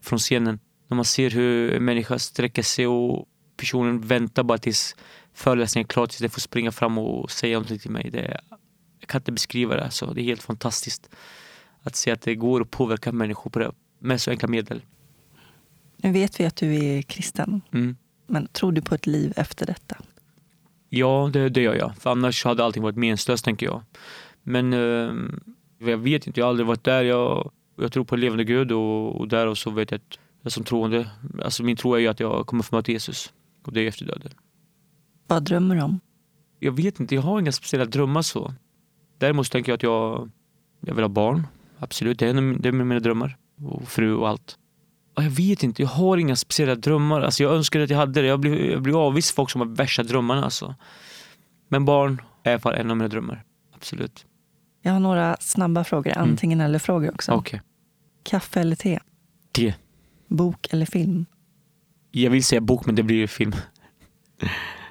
[0.00, 0.58] från scenen.
[0.88, 4.96] När man ser hur en människa sträcker sig och personen väntar bara tills
[5.34, 8.10] föreläsningen är klar, tills den får springa fram och säga någonting till mig.
[8.10, 8.40] Det,
[9.00, 9.84] jag kan inte beskriva det.
[9.84, 10.06] Alltså.
[10.06, 11.10] Det är helt fantastiskt
[11.84, 14.82] att se att det går att påverka människor på det, med så enkla medel.
[15.96, 17.96] Nu vet vi att du är kristen, Mm.
[18.26, 19.96] men tror du på ett liv efter detta?
[20.88, 21.96] Ja, det, det gör jag.
[21.96, 23.82] För annars hade allting varit meningslöst, tänker jag.
[24.42, 25.12] Men eh,
[25.90, 27.02] jag vet inte, jag har aldrig varit där.
[27.02, 30.52] Jag, jag tror på en levande Gud och, och därav så vet jag att jag
[30.52, 31.10] som troende,
[31.44, 33.32] alltså min tro är ju att jag kommer få möta Jesus.
[33.64, 34.32] Och det är efter döden.
[35.26, 36.00] Vad drömmer du om?
[36.58, 38.54] Jag vet inte, jag har inga speciella drömmar så.
[39.18, 40.30] Däremot tänker jag att jag,
[40.80, 41.46] jag vill ha barn.
[41.78, 43.36] Absolut, det är, en det är mina drömmar.
[43.62, 44.58] Och fru och allt.
[45.14, 47.20] Jag vet inte, jag har inga speciella drömmar.
[47.20, 48.26] Alltså jag önskar att jag hade det.
[48.26, 50.44] Jag blir, jag blir avvis folk som har värsta drömmarna.
[50.44, 50.74] Alltså.
[51.68, 53.44] Men barn är fall en av mina drömmar.
[53.74, 54.26] Absolut.
[54.82, 57.32] Jag har några snabba frågor, antingen eller frågor också.
[57.32, 57.62] Okej.
[58.22, 58.98] Kaffe eller te?
[59.52, 59.74] Det.
[60.28, 61.26] Bok eller film?
[62.10, 63.54] Jag vill säga bok, men det blir ju film.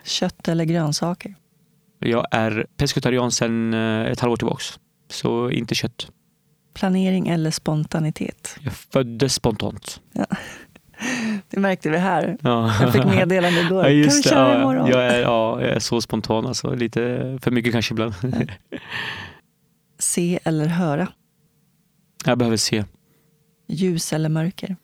[0.03, 1.35] Kött eller grönsaker?
[1.99, 4.79] Jag är pescetarian sedan eh, ett halvår tillbaks.
[5.09, 6.11] Så inte kött.
[6.73, 8.57] Planering eller spontanitet?
[8.61, 10.01] Jag föddes spontant.
[11.49, 12.37] Det märkte vi här.
[12.41, 12.73] Ja.
[12.81, 13.83] Jag fick meddelande igår.
[13.89, 14.29] Ja, kan vi det.
[14.29, 14.89] köra Ja, imorgon?
[14.89, 16.75] jag, är, ja, jag är så spontan alltså.
[16.75, 16.99] Lite
[17.41, 18.13] för mycket kanske ibland.
[19.99, 21.07] Se eller höra?
[22.25, 22.83] Jag behöver se.
[23.67, 24.75] Ljus eller mörker?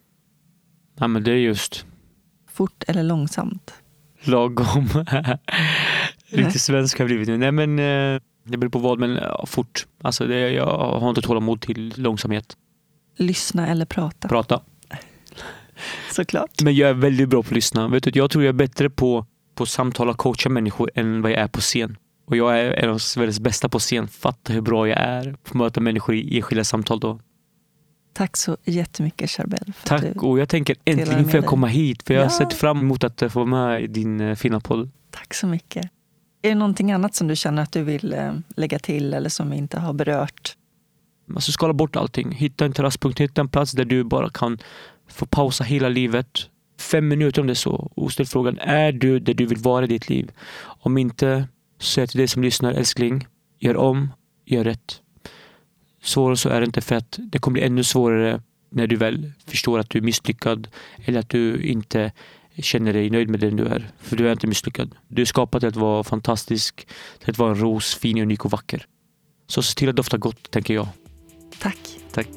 [0.99, 1.85] Ja, men det är just
[2.51, 3.73] Fort eller långsamt?
[4.23, 4.87] lagom.
[6.29, 7.37] Riktigt svensk har jag blivit nu.
[7.37, 8.21] Nej men eh,
[8.51, 9.87] det beror på vad, men ja, fort.
[10.01, 10.65] Alltså det, jag
[10.99, 12.57] har inte tålamod till långsamhet.
[13.17, 14.27] Lyssna eller prata?
[14.27, 14.61] Prata.
[16.11, 16.61] Såklart.
[16.63, 17.87] Men jag är väldigt bra på att lyssna.
[17.87, 19.25] Vet du, jag tror jag är bättre på,
[19.55, 21.97] på att samtala och coacha människor än vad jag är på scen.
[22.27, 24.07] Och jag är en av Sveriges bästa på scen.
[24.07, 27.19] Fatta hur bra jag är på att möta människor i enskilda samtal då.
[28.13, 29.73] Tack så jättemycket Charbel.
[29.85, 32.03] Tack och jag tänker äntligen får jag komma hit.
[32.03, 32.37] För jag har Ja.
[32.37, 34.89] sett fram emot att få vara med i din eh, fina podd.
[35.11, 35.89] tack så mycket.
[36.41, 39.49] Är det någonting annat som du känner att du vill eh, lägga till eller som
[39.49, 40.55] vi inte har berört?
[41.35, 42.31] Alltså skala bort allting.
[42.31, 44.57] Hitta en terrasspunkt, hitta en plats där du bara kan
[45.07, 46.49] få pausa hela livet.
[46.79, 47.91] Fem minuter om det är så.
[47.95, 50.31] Och ställ frågan, är du där du vill vara i ditt liv?
[50.61, 51.47] Om inte,
[51.79, 53.27] säg till dig som lyssnar, älskling,
[53.59, 54.13] gör om,
[54.45, 55.01] gör rätt.
[56.03, 59.31] Svårare så är det inte för att det kommer bli ännu svårare när du väl
[59.47, 60.67] förstår att du är misslyckad
[61.05, 62.11] eller att du inte
[62.61, 63.91] känner dig nöjd med den du är.
[63.99, 64.95] För du är inte misslyckad.
[65.07, 66.87] Du är skapad till att vara fantastisk,
[67.19, 68.85] till att vara en ros, fin, unik och vacker.
[69.47, 70.87] Så se till att dofta gott, tänker jag.
[71.59, 71.79] Tack.
[72.11, 72.27] Tack.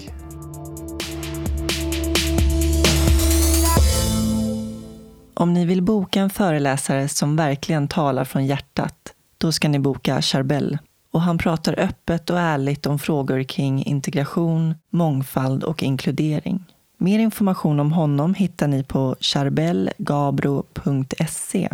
[5.35, 10.23] Om ni vill boka en föreläsare som verkligen talar från hjärtat, då ska ni boka
[10.23, 10.79] Charbel.
[11.13, 16.65] Och han pratar öppet och ärligt om frågor kring integration, mångfald och inkludering.
[17.03, 21.69] Mer information om honom hittar ni på charbelgabro.se.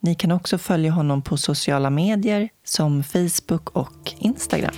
[0.00, 4.74] Ni kan också följa honom på sociala medier som Facebook och Instagram.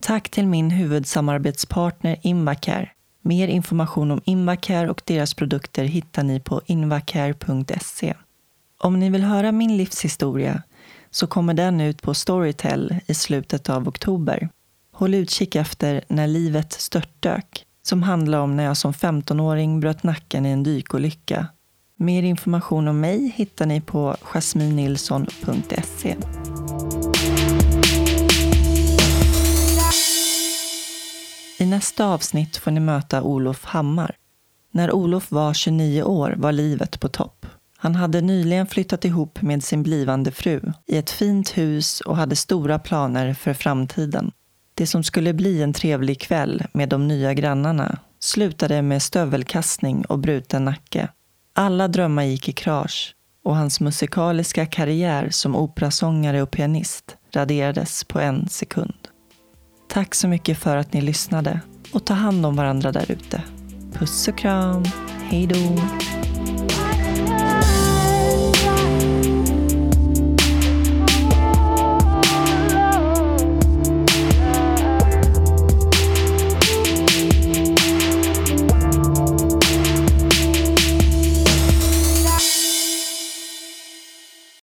[0.00, 2.90] Tack till min huvudsamarbetspartner Invacare.
[3.22, 8.14] Mer information om Invacare och deras produkter hittar ni på invacare.se.
[8.78, 10.62] Om ni vill höra min livshistoria
[11.10, 14.48] så kommer den ut på Storytel i slutet av oktober.
[14.98, 20.46] Håll utkik efter När livet störtdök som handlar om när jag som 15-åring bröt nacken
[20.46, 21.46] i en dykolycka.
[21.96, 26.16] Mer information om mig hittar ni på jasminnilsson.se.
[31.58, 34.16] I nästa avsnitt får ni möta Olof Hammar.
[34.72, 37.46] När Olof var 29 år var livet på topp.
[37.76, 42.36] Han hade nyligen flyttat ihop med sin blivande fru i ett fint hus och hade
[42.36, 44.32] stora planer för framtiden.
[44.78, 50.18] Det som skulle bli en trevlig kväll med de nya grannarna slutade med stövelkastning och
[50.18, 51.08] bruten nacke.
[51.54, 53.14] Alla drömmar gick i krasch
[53.44, 59.08] och hans musikaliska karriär som operasångare och pianist raderades på en sekund.
[59.88, 61.60] Tack så mycket för att ni lyssnade.
[61.92, 63.42] och ta hand om varandra där ute.
[63.92, 64.84] Puss och kram.
[65.22, 65.78] Hej då.